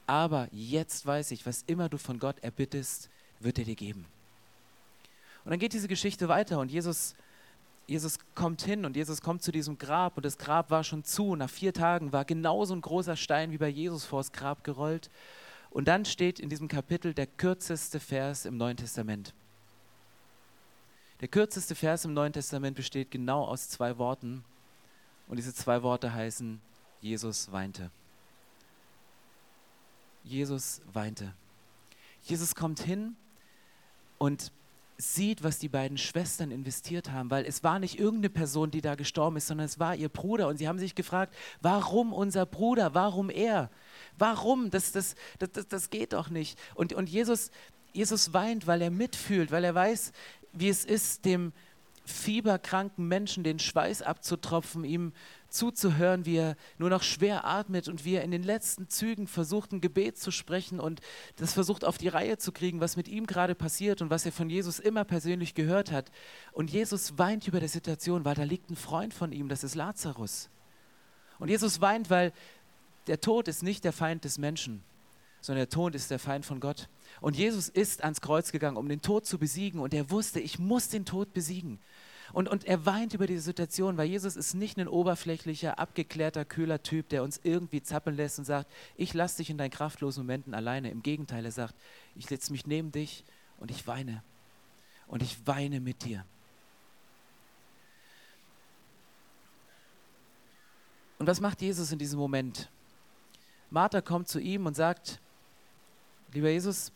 aber 0.07 0.47
jetzt 0.51 1.05
weiß 1.05 1.31
ich, 1.31 1.45
was 1.45 1.63
immer 1.67 1.89
du 1.89 1.97
von 1.97 2.19
Gott 2.19 2.39
erbittest, 2.41 3.09
wird 3.39 3.59
er 3.59 3.65
dir 3.65 3.75
geben. 3.75 4.05
Und 5.43 5.51
dann 5.51 5.59
geht 5.59 5.73
diese 5.73 5.87
Geschichte 5.87 6.27
weiter 6.27 6.59
und 6.59 6.71
Jesus, 6.71 7.15
Jesus 7.87 8.19
kommt 8.35 8.61
hin 8.61 8.85
und 8.85 8.95
Jesus 8.95 9.21
kommt 9.21 9.41
zu 9.41 9.51
diesem 9.51 9.77
Grab 9.77 10.17
und 10.17 10.25
das 10.25 10.37
Grab 10.37 10.69
war 10.69 10.83
schon 10.83 11.03
zu. 11.03 11.35
Nach 11.35 11.49
vier 11.49 11.73
Tagen 11.73 12.13
war 12.13 12.25
genauso 12.25 12.73
ein 12.75 12.81
großer 12.81 13.15
Stein 13.15 13.51
wie 13.51 13.57
bei 13.57 13.69
Jesus 13.69 14.05
vors 14.05 14.31
Grab 14.31 14.63
gerollt. 14.63 15.09
Und 15.71 15.87
dann 15.87 16.05
steht 16.05 16.39
in 16.39 16.49
diesem 16.49 16.67
Kapitel 16.67 17.13
der 17.13 17.27
kürzeste 17.27 17.99
Vers 17.99 18.45
im 18.45 18.57
Neuen 18.57 18.77
Testament. 18.77 19.33
Der 21.21 21.27
kürzeste 21.27 21.75
Vers 21.75 22.05
im 22.05 22.13
Neuen 22.13 22.33
Testament 22.33 22.75
besteht 22.75 23.11
genau 23.11 23.43
aus 23.43 23.69
zwei 23.69 23.97
Worten. 23.97 24.43
Und 25.27 25.35
diese 25.35 25.53
zwei 25.53 25.83
Worte 25.83 26.13
heißen, 26.13 26.61
Jesus 27.01 27.51
weinte. 27.51 27.91
Jesus 30.23 30.81
weinte. 30.93 31.33
Jesus 32.21 32.55
kommt 32.55 32.79
hin 32.79 33.15
und 34.17 34.51
sieht, 34.97 35.43
was 35.43 35.59
die 35.59 35.69
beiden 35.69 35.97
Schwestern 35.97 36.51
investiert 36.51 37.11
haben, 37.11 37.31
weil 37.31 37.45
es 37.45 37.63
war 37.63 37.79
nicht 37.79 37.97
irgendeine 37.97 38.29
Person, 38.29 38.69
die 38.69 38.81
da 38.81 38.95
gestorben 38.95 39.37
ist, 39.37 39.47
sondern 39.47 39.65
es 39.65 39.79
war 39.79 39.95
ihr 39.95 40.09
Bruder. 40.09 40.47
Und 40.49 40.57
sie 40.57 40.67
haben 40.67 40.77
sich 40.77 40.93
gefragt, 40.93 41.33
warum 41.61 42.11
unser 42.11 42.45
Bruder, 42.45 42.93
warum 42.93 43.29
er? 43.29 43.69
Warum? 44.17 44.69
Das, 44.71 44.91
das, 44.91 45.15
das, 45.39 45.67
das, 45.67 45.89
geht 45.89 46.11
doch 46.11 46.29
nicht. 46.29 46.59
Und, 46.75 46.91
und 46.91 47.09
Jesus, 47.09 47.49
Jesus 47.93 48.33
weint, 48.33 48.67
weil 48.67 48.81
er 48.81 48.91
mitfühlt, 48.91 49.51
weil 49.51 49.63
er 49.63 49.73
weiß, 49.73 50.11
wie 50.59 50.69
es 50.69 50.85
ist, 50.85 51.25
dem 51.25 51.53
fieberkranken 52.09 53.07
Menschen 53.07 53.43
den 53.43 53.59
Schweiß 53.59 54.01
abzutropfen, 54.01 54.83
ihm 54.83 55.13
zuzuhören, 55.49 56.25
wie 56.25 56.37
er 56.37 56.55
nur 56.77 56.89
noch 56.89 57.03
schwer 57.03 57.45
atmet 57.45 57.87
und 57.87 58.05
wie 58.05 58.15
er 58.15 58.23
in 58.23 58.31
den 58.31 58.43
letzten 58.43 58.89
Zügen 58.89 59.27
versucht, 59.27 59.71
ein 59.71 59.81
Gebet 59.81 60.17
zu 60.17 60.31
sprechen 60.31 60.79
und 60.79 61.01
das 61.37 61.53
versucht 61.53 61.85
auf 61.85 61.97
die 61.97 62.07
Reihe 62.07 62.37
zu 62.37 62.51
kriegen, 62.51 62.81
was 62.81 62.97
mit 62.97 63.07
ihm 63.07 63.25
gerade 63.25 63.55
passiert 63.55 64.01
und 64.01 64.09
was 64.09 64.25
er 64.25 64.31
von 64.31 64.49
Jesus 64.49 64.79
immer 64.79 65.05
persönlich 65.05 65.55
gehört 65.55 65.91
hat. 65.91 66.11
Und 66.51 66.71
Jesus 66.71 67.17
weint 67.17 67.47
über 67.47 67.59
die 67.59 67.67
Situation, 67.67 68.25
weil 68.25 68.35
da 68.35 68.43
liegt 68.43 68.69
ein 68.69 68.75
Freund 68.75 69.13
von 69.13 69.31
ihm, 69.31 69.49
das 69.49 69.63
ist 69.63 69.75
Lazarus. 69.75 70.49
Und 71.39 71.49
Jesus 71.49 71.81
weint, 71.81 72.09
weil 72.09 72.33
der 73.07 73.21
Tod 73.21 73.47
ist 73.47 73.63
nicht 73.63 73.83
der 73.83 73.93
Feind 73.93 74.23
des 74.23 74.37
Menschen, 74.37 74.83
sondern 75.41 75.61
der 75.61 75.69
Tod 75.69 75.95
ist 75.95 76.11
der 76.11 76.19
Feind 76.19 76.45
von 76.45 76.59
Gott. 76.59 76.89
Und 77.21 77.37
Jesus 77.37 77.69
ist 77.69 78.03
ans 78.03 78.21
Kreuz 78.21 78.51
gegangen, 78.51 78.77
um 78.77 78.89
den 78.89 79.01
Tod 79.01 79.25
zu 79.25 79.37
besiegen. 79.37 79.79
Und 79.79 79.93
er 79.93 80.11
wusste, 80.11 80.39
ich 80.39 80.59
muss 80.59 80.89
den 80.89 81.05
Tod 81.05 81.33
besiegen. 81.33 81.79
Und, 82.31 82.47
und 82.47 82.65
er 82.65 82.85
weint 82.85 83.13
über 83.13 83.25
diese 83.25 83.41
Situation, 83.41 83.97
weil 83.97 84.07
Jesus 84.07 84.35
ist 84.35 84.53
nicht 84.53 84.77
ein 84.77 84.87
oberflächlicher, 84.87 85.79
abgeklärter, 85.79 86.45
kühler 86.45 86.83
Typ, 86.83 87.09
der 87.09 87.23
uns 87.23 87.39
irgendwie 87.43 87.81
zappeln 87.81 88.15
lässt 88.15 88.37
und 88.37 88.45
sagt, 88.45 88.69
ich 88.95 89.13
lasse 89.13 89.37
dich 89.37 89.49
in 89.49 89.57
deinen 89.57 89.71
kraftlosen 89.71 90.23
Momenten 90.23 90.53
alleine. 90.53 90.91
Im 90.91 91.01
Gegenteil, 91.01 91.43
er 91.45 91.51
sagt, 91.51 91.75
ich 92.15 92.27
setze 92.27 92.51
mich 92.51 92.67
neben 92.67 92.91
dich 92.91 93.23
und 93.57 93.71
ich 93.71 93.87
weine. 93.87 94.23
und 95.07 95.23
ich 95.23 95.47
weine 95.47 95.79
mit 95.79 96.05
dir. 96.05 96.23
Und 101.17 101.27
was 101.27 101.41
macht 101.41 101.61
Jesus 101.61 101.91
in 101.91 101.99
diesem 101.99 102.19
Moment? 102.19 102.69
Martha 103.71 104.01
kommt 104.01 104.27
zu 104.27 104.39
ihm 104.39 104.65
und 104.65 104.75
sagt, 104.75 105.19
lieber 106.33 106.49
Jesus, 106.49 106.91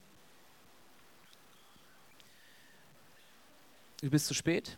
du 4.01 4.09
bist 4.09 4.27
zu 4.27 4.33
spät. 4.33 4.77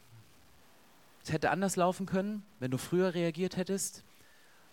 Es 1.23 1.31
hätte 1.31 1.49
anders 1.49 1.75
laufen 1.75 2.05
können, 2.05 2.45
wenn 2.59 2.71
du 2.71 2.77
früher 2.77 3.13
reagiert 3.13 3.57
hättest. 3.57 4.03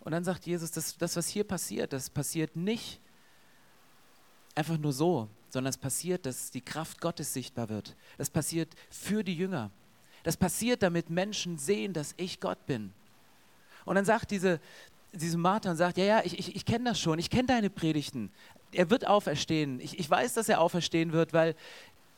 Und 0.01 0.12
dann 0.12 0.25
sagt 0.25 0.47
Jesus, 0.47 0.71
das, 0.71 0.99
das, 0.99 1.16
was 1.16 1.29
hier 1.29 1.45
passiert, 1.45 1.92
das 1.92 2.11
passiert 2.11 2.57
nicht 2.57 3.01
einfach 4.55 4.77
nur 4.77 4.92
so, 4.92 5.29
sondern 5.49 5.71
es 5.71 5.79
passiert, 5.79 6.27
dass 6.27 6.51
die 6.51 6.61
Kraft 6.61 7.01
Gottes 7.01 7.33
sichtbar 7.33 7.68
wird. 7.68 7.97
Das 8.18 8.31
passiert 8.31 8.75
für 8.90 9.25
die 9.25 9.37
Jünger. 9.37 9.71
Das 10.25 10.37
passiert, 10.37 10.83
damit 10.83 11.11
Menschen 11.11 11.59
sehen, 11.59 11.92
dass 11.92 12.14
ich 12.16 12.40
Gott 12.40 12.66
bin. 12.66 12.92
Und 13.85 13.97
dann 13.97 14.05
sagt 14.05 14.31
diese, 14.31 14.61
diese 15.12 15.38
Martha 15.38 15.70
und 15.70 15.77
sagt, 15.77 15.98
ja, 15.98 16.05
ja, 16.05 16.22
ich, 16.25 16.38
ich, 16.38 16.57
ich 16.57 16.64
kenne 16.64 16.85
das 16.85 17.01
schon, 17.01 17.18
ich 17.18 17.31
kenne 17.31 17.46
deine 17.46 17.70
Predigten. 17.70 18.31
Er 18.72 18.90
wird 18.90 19.07
auferstehen. 19.07 19.81
Ich, 19.81 19.98
ich 19.98 20.09
weiß, 20.09 20.35
dass 20.35 20.48
er 20.48 20.61
auferstehen 20.61 21.12
wird, 21.12 21.33
weil 21.33 21.55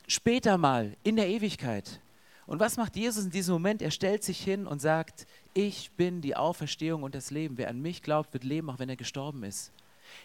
später 0.06 0.58
mal, 0.58 0.96
in 1.02 1.16
der 1.16 1.28
Ewigkeit. 1.28 2.00
Und 2.46 2.60
was 2.60 2.76
macht 2.76 2.96
Jesus 2.96 3.24
in 3.24 3.30
diesem 3.30 3.54
Moment? 3.54 3.82
Er 3.82 3.90
stellt 3.90 4.22
sich 4.22 4.42
hin 4.42 4.66
und 4.66 4.80
sagt, 4.80 5.26
ich 5.54 5.90
bin 5.92 6.20
die 6.20 6.36
Auferstehung 6.36 7.02
und 7.02 7.14
das 7.14 7.30
Leben. 7.30 7.56
Wer 7.56 7.68
an 7.68 7.80
mich 7.80 8.02
glaubt, 8.02 8.32
wird 8.34 8.44
leben, 8.44 8.70
auch 8.70 8.78
wenn 8.78 8.88
er 8.88 8.96
gestorben 8.96 9.42
ist. 9.44 9.72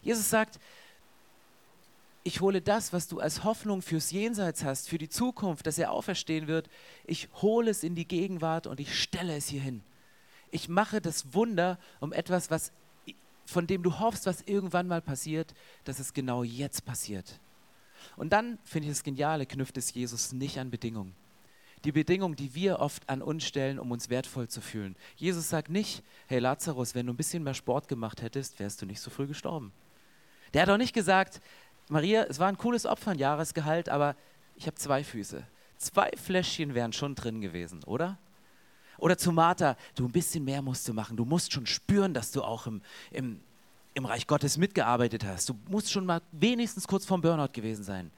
Jesus 0.02 0.30
sagt, 0.30 0.60
ich 2.24 2.42
hole 2.42 2.62
das, 2.62 2.92
was 2.92 3.08
du 3.08 3.20
als 3.20 3.44
Hoffnung 3.44 3.82
fürs 3.82 4.12
Jenseits 4.12 4.64
hast, 4.64 4.90
für 4.90 4.98
die 4.98 5.10
Zukunft, 5.10 5.66
dass 5.66 5.78
er 5.78 5.92
auferstehen 5.92 6.48
wird, 6.48 6.70
ich 7.06 7.30
hole 7.42 7.72
es 7.72 7.84
in 7.84 7.96
die 7.96 8.08
Gegenwart 8.08 8.68
und 8.68 8.80
ich 8.80 9.02
stelle 9.02 9.36
es 9.36 9.48
hier 9.48 9.62
hin. 9.62 9.82
Ich 10.52 10.70
mache 10.70 11.02
das 11.02 11.34
Wunder 11.34 11.78
um 12.00 12.14
etwas, 12.14 12.50
was, 12.50 12.72
von 13.46 13.68
dem 13.68 13.84
du 13.84 14.00
hoffst, 14.00 14.26
was 14.26 14.42
irgendwann 14.42 14.88
mal 14.88 15.02
passiert, 15.02 15.54
dass 15.84 16.00
es 16.00 16.14
genau 16.14 16.44
jetzt 16.44 16.86
passiert. 16.86 17.40
Und 18.16 18.32
dann, 18.32 18.58
finde 18.64 18.88
ich 18.88 18.94
das 18.94 19.04
Geniale, 19.04 19.46
knüpft 19.46 19.78
es 19.78 19.94
Jesus 19.94 20.32
nicht 20.32 20.58
an 20.58 20.70
Bedingungen. 20.70 21.16
Die 21.86 21.92
Bedingungen, 21.92 22.36
die 22.36 22.54
wir 22.56 22.80
oft 22.80 23.08
an 23.08 23.22
uns 23.22 23.46
stellen, 23.46 23.80
um 23.80 23.92
uns 23.92 24.10
wertvoll 24.10 24.50
zu 24.50 24.60
fühlen. 24.60 24.96
Jesus 25.16 25.50
sagt 25.50 25.70
nicht, 25.70 26.04
hey 26.28 26.40
Lazarus, 26.40 26.94
wenn 26.94 27.06
du 27.06 27.14
ein 27.14 27.18
bisschen 27.18 27.44
mehr 27.44 27.54
Sport 27.54 27.88
gemacht 27.88 28.22
hättest, 28.22 28.60
wärst 28.60 28.82
du 28.82 28.86
nicht 28.86 29.00
so 29.00 29.10
früh 29.10 29.28
gestorben. 29.28 29.72
Der 30.54 30.64
hat 30.64 30.70
auch 30.70 30.78
nicht 30.78 30.94
gesagt, 30.94 31.42
Maria, 31.88 32.24
es 32.24 32.40
war 32.40 32.48
ein 32.48 32.58
cooles 32.58 32.86
Opfer, 32.86 33.12
ein 33.12 33.18
Jahresgehalt, 33.18 33.88
aber 33.88 34.16
ich 34.56 34.68
habe 34.68 34.76
zwei 34.76 35.04
Füße. 35.04 35.46
Zwei 35.78 36.12
Fläschchen 36.18 36.76
wären 36.76 36.92
schon 36.92 37.16
drin 37.16 37.40
gewesen, 37.40 37.84
oder? 37.86 38.18
Oder 39.00 39.18
zu 39.18 39.32
Martha, 39.32 39.76
du 39.96 40.06
ein 40.06 40.12
bisschen 40.12 40.44
mehr 40.44 40.62
musst 40.62 40.88
du 40.88 40.94
machen. 40.94 41.18
Du 41.18 41.26
musst 41.26 41.52
schon 41.52 41.66
spüren, 41.66 42.14
dass 42.14 42.32
du 42.32 42.44
auch 42.44 42.68
im, 42.68 42.82
im, 43.12 43.40
im 43.94 44.06
Reich 44.06 44.28
Gottes 44.28 44.58
mitgearbeitet 44.58 45.24
hast. 45.26 45.50
Du 45.50 45.56
musst 45.70 45.92
schon 45.92 46.06
mal 46.06 46.22
wenigstens 46.32 46.88
kurz 46.88 47.06
vorm 47.06 47.22
Burnout 47.22 47.54
gewesen 47.54 47.84
sein, 47.84 48.12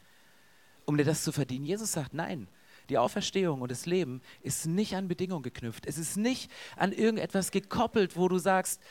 um 0.86 0.98
dir 0.98 1.06
das 1.06 1.24
zu 1.24 1.32
verdienen. 1.32 1.66
Jesus 1.66 1.92
sagt, 1.92 2.14
nein, 2.14 2.48
die 2.90 2.98
Auferstehung 2.98 3.62
und 3.62 3.72
das 3.72 3.86
Leben 3.86 4.22
ist 4.42 4.66
nicht 4.66 4.96
an 4.96 5.08
Bedingungen 5.08 5.44
geknüpft. 5.44 5.86
Es 5.86 5.98
ist 5.98 6.18
nicht 6.18 6.52
an 6.76 6.92
irgendetwas 6.92 7.52
gekoppelt, 7.52 8.18
wo 8.18 8.28
du 8.28 8.38
sagst, 8.38 8.82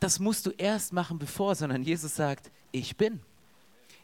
das 0.00 0.18
musst 0.18 0.46
du 0.46 0.50
erst 0.50 0.92
machen, 0.92 1.18
bevor, 1.18 1.54
sondern 1.54 1.82
Jesus 1.82 2.14
sagt, 2.14 2.50
ich 2.72 2.96
bin. 2.96 3.20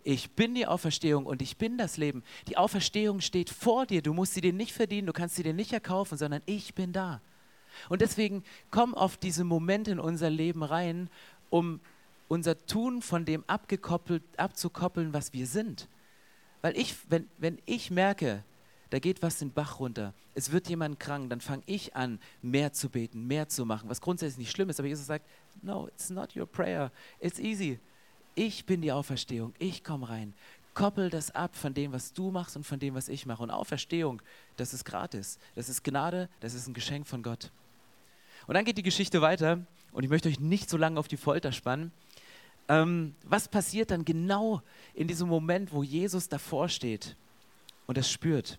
Ich 0.02 0.30
bin 0.30 0.54
die 0.54 0.66
Auferstehung 0.66 1.26
und 1.26 1.42
ich 1.42 1.56
bin 1.56 1.76
das 1.76 1.96
Leben. 1.96 2.22
Die 2.48 2.56
Auferstehung 2.56 3.20
steht 3.20 3.50
vor 3.50 3.86
dir. 3.86 4.02
Du 4.02 4.14
musst 4.14 4.34
sie 4.34 4.40
dir 4.40 4.52
nicht 4.52 4.72
verdienen, 4.72 5.06
du 5.06 5.12
kannst 5.12 5.36
sie 5.36 5.42
dir 5.42 5.52
nicht 5.52 5.72
erkaufen, 5.72 6.16
sondern 6.16 6.42
ich 6.46 6.74
bin 6.74 6.92
da. 6.92 7.20
Und 7.88 8.00
deswegen 8.00 8.42
komm 8.70 8.94
auf 8.94 9.16
diese 9.16 9.44
Momente 9.44 9.90
in 9.90 10.00
unser 10.00 10.30
Leben 10.30 10.62
rein, 10.62 11.10
um 11.50 11.80
unser 12.28 12.58
Tun 12.66 13.02
von 13.02 13.24
dem 13.24 13.44
abgekoppelt, 13.46 14.22
abzukoppeln, 14.38 15.12
was 15.12 15.32
wir 15.32 15.46
sind. 15.46 15.88
Weil 16.62 16.76
ich, 16.76 16.96
wenn, 17.10 17.28
wenn 17.38 17.58
ich 17.66 17.90
merke, 17.90 18.42
da 18.90 18.98
geht 18.98 19.22
was 19.22 19.38
den 19.38 19.52
Bach 19.52 19.80
runter, 19.80 20.14
es 20.34 20.52
wird 20.52 20.68
jemand 20.68 20.98
krank, 20.98 21.28
dann 21.30 21.40
fange 21.40 21.62
ich 21.66 21.94
an, 21.94 22.18
mehr 22.40 22.72
zu 22.72 22.88
beten, 22.88 23.26
mehr 23.26 23.48
zu 23.48 23.66
machen, 23.66 23.88
was 23.88 24.00
grundsätzlich 24.00 24.38
nicht 24.38 24.50
schlimm 24.50 24.70
ist. 24.70 24.80
Aber 24.80 24.88
Jesus 24.88 25.06
sagt, 25.06 25.26
no, 25.62 25.88
it's 25.88 26.10
not 26.10 26.34
your 26.34 26.46
prayer, 26.46 26.90
it's 27.20 27.38
easy 27.38 27.78
ich 28.34 28.64
bin 28.66 28.80
die 28.80 28.92
Auferstehung, 28.92 29.54
ich 29.58 29.84
komme 29.84 30.08
rein. 30.08 30.34
Koppel 30.74 31.10
das 31.10 31.32
ab 31.32 31.56
von 31.56 31.74
dem, 31.74 31.92
was 31.92 32.12
du 32.12 32.30
machst 32.30 32.56
und 32.56 32.64
von 32.64 32.78
dem, 32.78 32.94
was 32.94 33.08
ich 33.08 33.26
mache. 33.26 33.42
Und 33.42 33.50
Auferstehung, 33.50 34.22
das 34.56 34.72
ist 34.72 34.84
gratis. 34.84 35.38
Das 35.54 35.68
ist 35.68 35.82
Gnade, 35.82 36.28
das 36.38 36.54
ist 36.54 36.68
ein 36.68 36.74
Geschenk 36.74 37.06
von 37.06 37.22
Gott. 37.22 37.50
Und 38.46 38.54
dann 38.54 38.64
geht 38.64 38.78
die 38.78 38.82
Geschichte 38.82 39.20
weiter 39.20 39.64
und 39.92 40.04
ich 40.04 40.10
möchte 40.10 40.28
euch 40.28 40.40
nicht 40.40 40.70
so 40.70 40.76
lange 40.76 40.98
auf 40.98 41.08
die 41.08 41.16
Folter 41.16 41.52
spannen. 41.52 41.92
Ähm, 42.68 43.14
was 43.24 43.48
passiert 43.48 43.90
dann 43.90 44.04
genau 44.04 44.62
in 44.94 45.08
diesem 45.08 45.28
Moment, 45.28 45.72
wo 45.72 45.82
Jesus 45.82 46.28
davor 46.28 46.68
steht 46.68 47.16
und 47.86 47.98
es 47.98 48.10
spürt? 48.10 48.58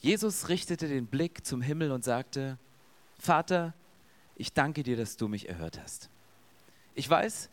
Jesus 0.00 0.48
richtete 0.48 0.88
den 0.88 1.06
Blick 1.06 1.44
zum 1.44 1.60
Himmel 1.60 1.92
und 1.92 2.02
sagte, 2.02 2.58
Vater, 3.18 3.74
ich 4.36 4.54
danke 4.54 4.82
dir, 4.82 4.96
dass 4.96 5.18
du 5.18 5.28
mich 5.28 5.48
erhört 5.48 5.78
hast. 5.78 6.08
Ich 6.94 7.08
weiß, 7.08 7.48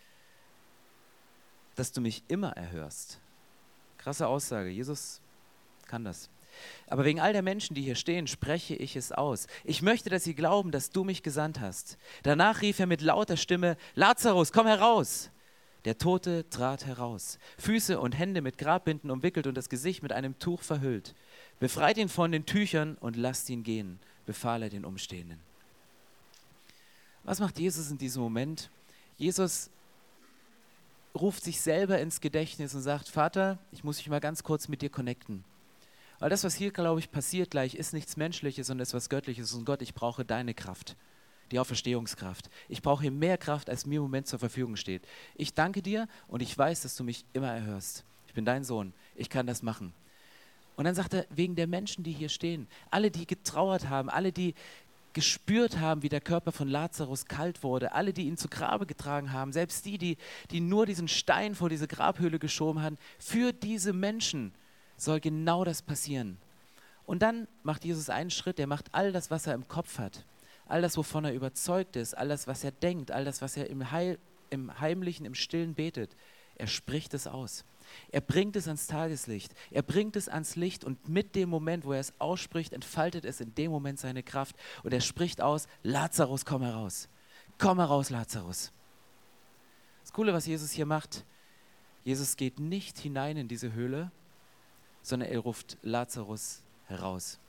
dass 1.75 1.91
du 1.91 2.01
mich 2.01 2.23
immer 2.27 2.51
erhörst. 2.51 3.19
Krasse 3.97 4.27
Aussage. 4.27 4.69
Jesus 4.69 5.21
kann 5.87 6.03
das. 6.03 6.29
Aber 6.87 7.05
wegen 7.05 7.19
all 7.19 7.33
der 7.33 7.41
Menschen, 7.41 7.75
die 7.75 7.83
hier 7.83 7.95
stehen, 7.95 8.27
spreche 8.27 8.75
ich 8.75 8.95
es 8.95 9.11
aus. 9.11 9.47
Ich 9.63 9.81
möchte, 9.81 10.09
dass 10.09 10.23
sie 10.23 10.33
glauben, 10.33 10.71
dass 10.71 10.89
du 10.89 11.03
mich 11.03 11.23
gesandt 11.23 11.59
hast. 11.59 11.97
Danach 12.23 12.61
rief 12.61 12.79
er 12.79 12.87
mit 12.87 13.01
lauter 13.01 13.37
Stimme, 13.37 13.77
Lazarus, 13.95 14.51
komm 14.51 14.67
heraus. 14.67 15.29
Der 15.85 15.97
Tote 15.97 16.49
trat 16.49 16.85
heraus, 16.85 17.37
Füße 17.57 17.99
und 17.99 18.17
Hände 18.17 18.41
mit 18.41 18.57
Grabbinden 18.57 19.11
umwickelt 19.11 19.47
und 19.47 19.55
das 19.55 19.69
Gesicht 19.69 20.03
mit 20.03 20.11
einem 20.11 20.37
Tuch 20.39 20.61
verhüllt. 20.61 21.15
Befreit 21.59 21.97
ihn 21.97 22.09
von 22.09 22.31
den 22.31 22.45
Tüchern 22.45 22.97
und 22.99 23.15
lasst 23.15 23.49
ihn 23.49 23.63
gehen, 23.63 23.99
befahl 24.25 24.63
er 24.63 24.69
den 24.69 24.83
Umstehenden. 24.83 25.39
Was 27.23 27.39
macht 27.39 27.59
Jesus 27.59 27.91
in 27.91 27.97
diesem 27.97 28.21
Moment? 28.21 28.69
Jesus 29.17 29.69
ruft 31.15 31.43
sich 31.43 31.59
selber 31.59 31.99
ins 31.99 32.21
Gedächtnis 32.21 32.75
und 32.75 32.81
sagt, 32.81 33.09
Vater, 33.09 33.57
ich 33.71 33.83
muss 33.83 33.97
mich 33.97 34.09
mal 34.09 34.19
ganz 34.19 34.43
kurz 34.43 34.67
mit 34.67 34.81
dir 34.81 34.89
connecten. 34.89 35.43
Weil 36.19 36.29
das, 36.29 36.43
was 36.43 36.55
hier, 36.55 36.71
glaube 36.71 36.99
ich, 36.99 37.11
passiert 37.11 37.51
gleich, 37.51 37.75
ist 37.75 37.93
nichts 37.93 38.17
Menschliches, 38.17 38.67
sondern 38.67 38.83
ist 38.83 38.93
was 38.93 39.09
Göttliches. 39.09 39.53
Und 39.53 39.65
Gott, 39.65 39.81
ich 39.81 39.93
brauche 39.93 40.25
deine 40.25 40.53
Kraft, 40.53 40.95
die 41.51 41.59
Auferstehungskraft. 41.59 42.49
Ich 42.69 42.81
brauche 42.81 43.09
mehr 43.11 43.37
Kraft, 43.37 43.69
als 43.69 43.85
mir 43.85 43.97
im 43.97 44.03
Moment 44.03 44.27
zur 44.27 44.39
Verfügung 44.39 44.75
steht. 44.75 45.07
Ich 45.35 45.53
danke 45.53 45.81
dir 45.81 46.07
und 46.27 46.41
ich 46.41 46.57
weiß, 46.57 46.81
dass 46.81 46.95
du 46.95 47.03
mich 47.03 47.25
immer 47.33 47.51
erhörst. 47.51 48.03
Ich 48.27 48.33
bin 48.33 48.45
dein 48.45 48.63
Sohn, 48.63 48.93
ich 49.15 49.29
kann 49.29 49.47
das 49.47 49.61
machen. 49.63 49.93
Und 50.75 50.85
dann 50.85 50.93
sagt 50.93 51.15
er, 51.15 51.25
wegen 51.31 51.55
der 51.55 51.65
Menschen, 51.65 52.03
die 52.03 52.11
hier 52.11 52.29
stehen, 52.29 52.67
alle, 52.91 53.09
die 53.09 53.25
getrauert 53.25 53.89
haben, 53.89 54.09
alle, 54.09 54.31
die 54.31 54.53
gespürt 55.17 55.79
haben, 55.79 56.03
wie 56.03 56.09
der 56.09 56.21
Körper 56.21 56.51
von 56.51 56.67
Lazarus 56.67 57.25
kalt 57.25 57.63
wurde, 57.63 57.93
alle, 57.93 58.13
die 58.13 58.27
ihn 58.27 58.37
zu 58.37 58.49
Grabe 58.49 58.85
getragen 58.85 59.33
haben, 59.33 59.51
selbst 59.51 59.83
die, 59.87 59.97
die, 59.97 60.15
die 60.51 60.59
nur 60.59 60.85
diesen 60.85 61.07
Stein 61.07 61.55
vor 61.55 61.69
diese 61.69 61.87
Grabhöhle 61.87 62.37
geschoben 62.37 62.83
haben, 62.83 62.99
für 63.17 63.51
diese 63.51 63.93
Menschen 63.93 64.53
soll 64.95 65.19
genau 65.19 65.63
das 65.63 65.81
passieren. 65.81 66.37
Und 67.07 67.23
dann 67.23 67.47
macht 67.63 67.83
Jesus 67.83 68.11
einen 68.11 68.29
Schritt, 68.29 68.59
er 68.59 68.67
macht 68.67 68.89
all 68.91 69.11
das, 69.11 69.31
was 69.31 69.47
er 69.47 69.55
im 69.55 69.67
Kopf 69.67 69.97
hat, 69.97 70.23
all 70.67 70.83
das, 70.83 70.97
wovon 70.97 71.25
er 71.25 71.33
überzeugt 71.33 71.95
ist, 71.95 72.15
all 72.15 72.27
das, 72.27 72.45
was 72.45 72.63
er 72.63 72.69
denkt, 72.69 73.09
all 73.09 73.25
das, 73.25 73.41
was 73.41 73.57
er 73.57 73.71
im, 73.71 73.89
Heil, 73.89 74.19
im 74.51 74.79
Heimlichen, 74.79 75.25
im 75.25 75.33
Stillen 75.33 75.73
betet, 75.73 76.15
er 76.57 76.67
spricht 76.67 77.15
es 77.15 77.25
aus. 77.25 77.65
Er 78.11 78.21
bringt 78.21 78.55
es 78.55 78.67
ans 78.67 78.87
Tageslicht. 78.87 79.53
Er 79.71 79.81
bringt 79.81 80.15
es 80.15 80.29
ans 80.29 80.55
Licht 80.55 80.83
und 80.83 81.07
mit 81.09 81.35
dem 81.35 81.49
Moment, 81.49 81.85
wo 81.85 81.93
er 81.93 81.99
es 81.99 82.13
ausspricht, 82.19 82.73
entfaltet 82.73 83.25
es 83.25 83.41
in 83.41 83.53
dem 83.55 83.71
Moment 83.71 83.99
seine 83.99 84.23
Kraft 84.23 84.55
und 84.83 84.93
er 84.93 85.01
spricht 85.01 85.41
aus, 85.41 85.67
Lazarus, 85.83 86.45
komm 86.45 86.63
heraus. 86.63 87.09
Komm 87.57 87.79
heraus, 87.79 88.09
Lazarus. 88.09 88.71
Das 90.01 90.13
Coole, 90.13 90.33
was 90.33 90.45
Jesus 90.45 90.71
hier 90.71 90.85
macht, 90.85 91.25
Jesus 92.03 92.37
geht 92.37 92.59
nicht 92.59 92.97
hinein 92.99 93.35
in 93.35 93.47
diese 93.47 93.73
Höhle, 93.73 94.11
sondern 95.01 95.29
er 95.29 95.39
ruft 95.39 95.77
Lazarus 95.81 96.63
heraus. 96.85 97.39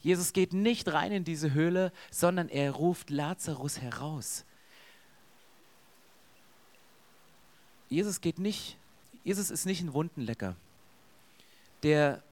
Jesus 0.00 0.32
geht 0.32 0.52
nicht 0.52 0.88
rein 0.88 1.12
in 1.12 1.24
diese 1.24 1.52
Höhle, 1.52 1.92
sondern 2.10 2.48
er 2.48 2.72
ruft 2.72 3.10
Lazarus 3.10 3.80
heraus. 3.80 4.44
Jesus 7.90 8.20
geht 8.20 8.38
nicht 8.38 8.78
Jesus 9.24 9.50
ist 9.50 9.66
nicht 9.66 9.82
ein 9.82 9.92
Wundenlecker, 9.92 10.56
der 11.82 12.22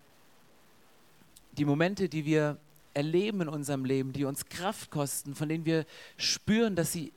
die 1.52 1.64
Momente, 1.64 2.08
die 2.08 2.24
wir 2.24 2.58
erleben 2.94 3.42
in 3.42 3.48
unserem 3.48 3.84
Leben, 3.84 4.12
die 4.12 4.24
uns 4.24 4.46
Kraft 4.46 4.90
kosten, 4.90 5.34
von 5.34 5.48
denen 5.48 5.64
wir 5.64 5.84
spüren, 6.16 6.76
dass 6.76 6.92
sie 6.92 7.12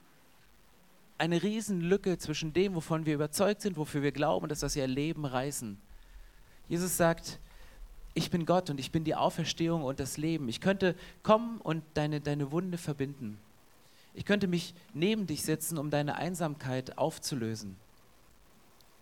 eine 1.18 1.42
Riesenlücke 1.42 2.18
zwischen 2.18 2.52
dem, 2.52 2.76
wovon 2.76 3.06
wir 3.06 3.14
überzeugt 3.14 3.62
sind, 3.62 3.78
wofür 3.78 4.02
wir 4.02 4.12
glauben 4.12 4.44
und 4.44 4.50
das, 4.50 4.64
was 4.64 4.76
wir 4.76 4.82
erleben, 4.82 5.26
reißen. 5.26 5.78
Jesus 6.68 6.98
sagt, 6.98 7.40
ich 8.14 8.30
bin 8.32 8.46
Gott 8.46 8.70
und 8.70 8.80
ich 8.80 8.92
bin 8.92 9.04
die 9.04 9.16
Auferstehung 9.16 9.84
und 9.84 10.00
das 10.00 10.18
Leben. 10.18 10.50
Ich 10.50 10.62
könnte 10.62 10.96
kommen 11.24 11.60
und 11.62 11.84
deine, 11.94 12.22
deine 12.22 12.52
Wunde 12.52 12.78
verbinden. 12.78 13.38
Ich 14.14 14.26
könnte 14.26 14.48
mich 14.48 14.74
neben 14.94 15.28
dich 15.28 15.44
setzen, 15.44 15.78
um 15.78 15.90
deine 15.90 16.16
Einsamkeit 16.16 16.98
aufzulösen. 16.98 17.78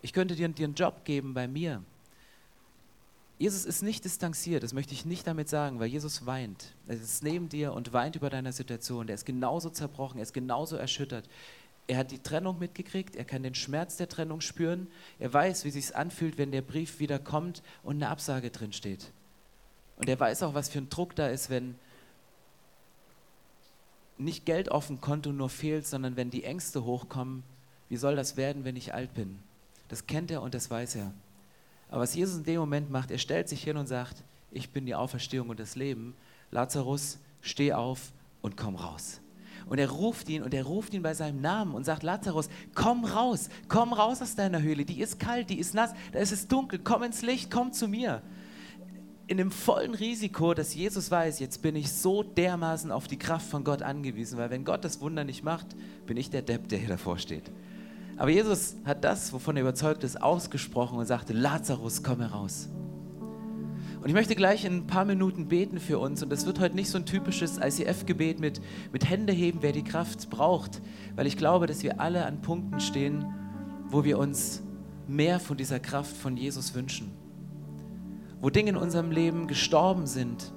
Ich 0.02 0.14
könnte 0.14 0.36
dir, 0.36 0.48
dir 0.50 0.66
einen 0.66 0.76
Job 0.76 1.04
geben 1.06 1.34
bei 1.34 1.48
mir. 1.48 1.84
Jesus 3.38 3.64
ist 3.64 3.82
nicht 3.82 4.04
distanziert, 4.04 4.64
das 4.64 4.74
möchte 4.74 4.94
ich 4.94 5.06
nicht 5.06 5.26
damit 5.26 5.48
sagen, 5.48 5.80
weil 5.80 5.88
Jesus 5.88 6.26
weint. 6.26 6.76
Er 6.88 6.96
ist 6.96 7.24
neben 7.24 7.48
dir 7.48 7.72
und 7.72 7.94
weint 7.94 8.18
über 8.18 8.30
deine 8.30 8.52
Situation. 8.52 9.08
Er 9.08 9.16
ist 9.16 9.26
genauso 9.26 9.70
zerbrochen, 9.70 10.18
er 10.18 10.24
ist 10.24 10.34
genauso 10.34 10.76
erschüttert. 10.76 11.30
Er 11.88 11.98
hat 11.98 12.12
die 12.12 12.20
Trennung 12.20 12.60
mitgekriegt, 12.60 13.16
er 13.16 13.24
kann 13.24 13.42
den 13.42 13.56
Schmerz 13.56 13.96
der 13.96 14.10
Trennung 14.10 14.42
spüren. 14.42 14.88
Er 15.20 15.34
weiß, 15.34 15.64
wie 15.64 15.72
sich 15.72 15.96
anfühlt, 15.96 16.38
wenn 16.38 16.52
der 16.52 16.62
Brief 16.62 17.00
wieder 17.00 17.18
kommt 17.18 17.64
und 17.82 17.96
eine 17.96 18.10
Absage 18.10 18.52
drin 18.52 18.74
steht. 18.74 19.12
Und 19.96 20.10
er 20.10 20.20
weiß 20.20 20.44
auch, 20.44 20.54
was 20.54 20.70
für 20.70 20.80
ein 20.80 20.90
Druck 20.90 21.16
da 21.16 21.28
ist, 21.28 21.50
wenn 21.50 21.76
nicht 24.18 24.46
Geld 24.46 24.70
auf 24.70 24.88
dem 24.88 25.00
Konto 25.00 25.32
nur 25.32 25.50
fehlt, 25.50 25.88
sondern 25.88 26.18
wenn 26.18 26.30
die 26.30 26.44
Ängste 26.44 26.84
hochkommen, 26.84 27.44
wie 27.88 27.98
soll 27.98 28.18
das 28.18 28.36
werden, 28.36 28.66
wenn 28.66 28.76
ich 28.76 28.94
alt 28.94 29.14
bin? 29.14 29.40
Das 29.90 30.08
kennt 30.08 30.32
er 30.32 30.42
und 30.42 30.54
das 30.54 30.72
weiß 30.72 30.96
er. 30.96 31.12
Aber 31.90 32.02
was 32.02 32.16
Jesus 32.16 32.38
in 32.38 32.44
dem 32.44 32.60
Moment 32.60 32.90
macht, 32.90 33.12
er 33.12 33.18
stellt 33.18 33.50
sich 33.50 33.64
hin 33.64 33.76
und 33.76 33.88
sagt, 33.88 34.24
ich 34.52 34.70
bin 34.70 34.86
die 34.86 34.96
Auferstehung 34.96 35.50
und 35.50 35.60
das 35.60 35.76
Leben. 35.76 36.16
Lazarus, 36.52 37.20
steh 37.42 37.74
auf 37.74 38.12
und 38.42 38.58
komm 38.58 38.76
raus. 38.76 39.20
Und 39.68 39.78
er 39.78 39.90
ruft 39.90 40.30
ihn 40.30 40.42
und 40.42 40.54
er 40.54 40.64
ruft 40.64 40.94
ihn 40.94 41.04
bei 41.04 41.14
seinem 41.14 41.42
Namen 41.42 41.76
und 41.76 41.84
sagt, 41.84 42.02
Lazarus, 42.04 42.50
komm 42.74 43.06
raus, 43.06 43.50
komm 43.68 43.94
raus 43.94 44.22
aus 44.22 44.36
deiner 44.36 44.62
Höhle, 44.62 44.86
die 44.86 45.00
ist 45.00 45.20
kalt, 45.20 45.50
die 45.50 45.60
ist 45.60 45.76
nass, 45.76 45.94
da 46.12 46.20
ist 46.20 46.32
es 46.32 46.48
dunkel, 46.48 46.80
komm 46.84 47.04
ins 47.04 47.22
Licht, 47.22 47.52
komm 47.52 47.72
zu 47.72 47.88
mir. 47.88 48.22
In 49.28 49.38
dem 49.38 49.52
vollen 49.52 49.94
Risiko, 49.94 50.56
dass 50.56 50.74
Jesus 50.74 51.12
weiß, 51.12 51.40
jetzt 51.40 51.62
bin 51.62 51.76
ich 51.76 51.92
so 51.92 52.24
dermaßen 52.24 52.92
auf 52.92 53.08
die 53.08 53.20
Kraft 53.20 53.48
von 53.48 53.64
Gott 53.64 53.84
angewiesen, 53.84 54.40
weil 54.40 54.50
wenn 54.50 54.66
Gott 54.66 54.84
das 54.84 55.02
Wunder 55.02 55.24
nicht 55.24 55.44
macht, 55.44 55.68
bin 56.08 56.18
ich 56.18 56.32
der 56.32 56.42
Depp, 56.42 56.68
der 56.70 56.80
hier 56.80 56.90
davor 56.90 57.20
steht. 57.20 57.52
Aber 58.20 58.30
Jesus 58.30 58.76
hat 58.84 59.06
das, 59.06 59.32
wovon 59.32 59.56
er 59.56 59.62
überzeugt 59.62 60.04
ist, 60.04 60.22
ausgesprochen 60.22 61.00
und 61.00 61.06
sagte, 61.06 61.32
Lazarus, 61.32 62.04
komm 62.04 62.20
heraus. 62.20 62.68
Und 64.02 64.10
ich 64.10 64.14
möchte 64.14 64.36
gleich 64.36 64.66
in 64.66 64.76
ein 64.76 64.88
paar 64.88 65.06
Minuten 65.06 65.48
beten 65.48 65.80
für 65.80 66.00
uns. 66.00 66.22
Und 66.22 66.30
das 66.30 66.46
wird 66.46 66.60
heute 66.60 66.76
nicht 66.76 66.90
so 66.90 66.98
ein 66.98 67.06
typisches 67.06 67.58
ICF-Gebet 67.58 68.42
mit, 68.42 68.60
mit 68.92 69.10
Hände 69.10 69.32
heben, 69.32 69.60
wer 69.62 69.72
die 69.72 69.86
Kraft 69.86 70.30
braucht, 70.30 70.82
weil 71.16 71.28
ich 71.28 71.38
glaube, 71.38 71.66
dass 71.66 71.82
wir 71.82 72.02
alle 72.02 72.26
an 72.26 72.42
Punkten 72.42 72.82
stehen, 72.82 73.26
wo 73.88 74.04
wir 74.04 74.20
uns 74.20 74.64
mehr 75.08 75.40
von 75.40 75.56
dieser 75.56 75.80
Kraft 75.80 76.16
von 76.16 76.36
Jesus 76.36 76.76
wünschen. 76.76 77.12
Wo 78.42 78.50
Dinge 78.50 78.72
in 78.72 78.78
unserem 78.78 79.12
Leben 79.12 79.48
gestorben 79.48 80.08
sind. 80.08 80.52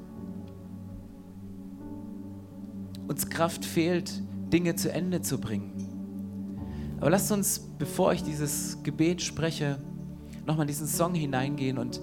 Uns 3.07 3.31
Kraft 3.31 3.65
fehlt, 3.65 4.21
Dinge 4.53 4.75
zu 4.75 4.93
Ende 4.93 5.23
zu 5.23 5.41
bringen. 5.41 5.92
Aber 7.03 7.11
lasst 7.11 7.33
uns, 7.33 7.59
bevor 7.59 8.13
ich 8.13 8.23
dieses 8.23 8.81
Gebet 8.85 9.23
spreche, 9.23 9.77
nochmal 10.47 10.67
in 10.67 10.69
diesen 10.69 10.87
Song 10.87 11.17
hineingehen 11.17 11.77
und 11.77 12.01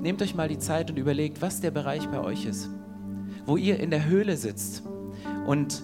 nehmt 0.00 0.22
euch 0.22 0.36
mal 0.36 0.46
die 0.46 0.60
Zeit 0.60 0.88
und 0.88 0.98
überlegt, 0.98 1.42
was 1.42 1.60
der 1.60 1.72
Bereich 1.72 2.06
bei 2.10 2.20
euch 2.20 2.46
ist, 2.46 2.70
wo 3.44 3.56
ihr 3.56 3.80
in 3.80 3.90
der 3.90 4.06
Höhle 4.06 4.36
sitzt 4.36 4.84
und 5.48 5.82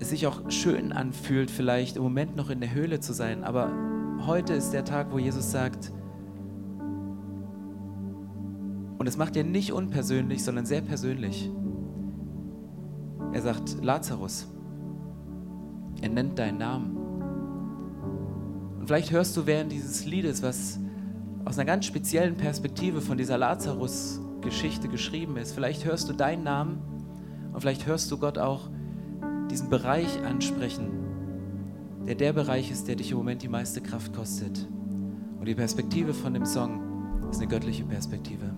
es 0.00 0.10
sich 0.10 0.26
auch 0.26 0.50
schön 0.50 0.92
anfühlt, 0.92 1.50
vielleicht 1.50 1.96
im 1.96 2.02
Moment 2.02 2.36
noch 2.36 2.50
in 2.50 2.60
der 2.60 2.74
Höhle 2.74 3.00
zu 3.00 3.14
sein, 3.14 3.42
aber 3.42 3.72
heute 4.26 4.52
ist 4.52 4.72
der 4.72 4.84
Tag, 4.84 5.12
wo 5.12 5.18
Jesus 5.18 5.50
sagt, 5.50 5.92
und 8.98 9.06
es 9.06 9.16
macht 9.16 9.34
er 9.34 9.44
nicht 9.44 9.72
unpersönlich, 9.72 10.44
sondern 10.44 10.66
sehr 10.66 10.82
persönlich. 10.82 11.50
Er 13.32 13.40
sagt, 13.40 13.82
Lazarus, 13.82 14.53
er 16.04 16.10
nennt 16.10 16.38
deinen 16.38 16.58
Namen. 16.58 16.96
Und 18.78 18.86
vielleicht 18.86 19.10
hörst 19.10 19.34
du 19.38 19.46
während 19.46 19.72
dieses 19.72 20.04
Liedes, 20.04 20.42
was 20.42 20.78
aus 21.46 21.58
einer 21.58 21.64
ganz 21.64 21.86
speziellen 21.86 22.36
Perspektive 22.36 23.00
von 23.00 23.16
dieser 23.16 23.38
Lazarus-Geschichte 23.38 24.88
geschrieben 24.88 25.38
ist. 25.38 25.52
Vielleicht 25.52 25.86
hörst 25.86 26.10
du 26.10 26.12
deinen 26.12 26.44
Namen 26.44 26.82
und 27.54 27.60
vielleicht 27.62 27.86
hörst 27.86 28.10
du 28.10 28.18
Gott 28.18 28.36
auch 28.36 28.68
diesen 29.50 29.70
Bereich 29.70 30.22
ansprechen, 30.22 30.90
der 32.06 32.16
der 32.16 32.34
Bereich 32.34 32.70
ist, 32.70 32.86
der 32.86 32.96
dich 32.96 33.10
im 33.10 33.16
Moment 33.16 33.42
die 33.42 33.48
meiste 33.48 33.80
Kraft 33.80 34.12
kostet. 34.12 34.68
Und 35.40 35.46
die 35.46 35.54
Perspektive 35.54 36.12
von 36.12 36.34
dem 36.34 36.44
Song 36.44 36.82
ist 37.30 37.38
eine 37.38 37.48
göttliche 37.48 37.84
Perspektive. 37.84 38.54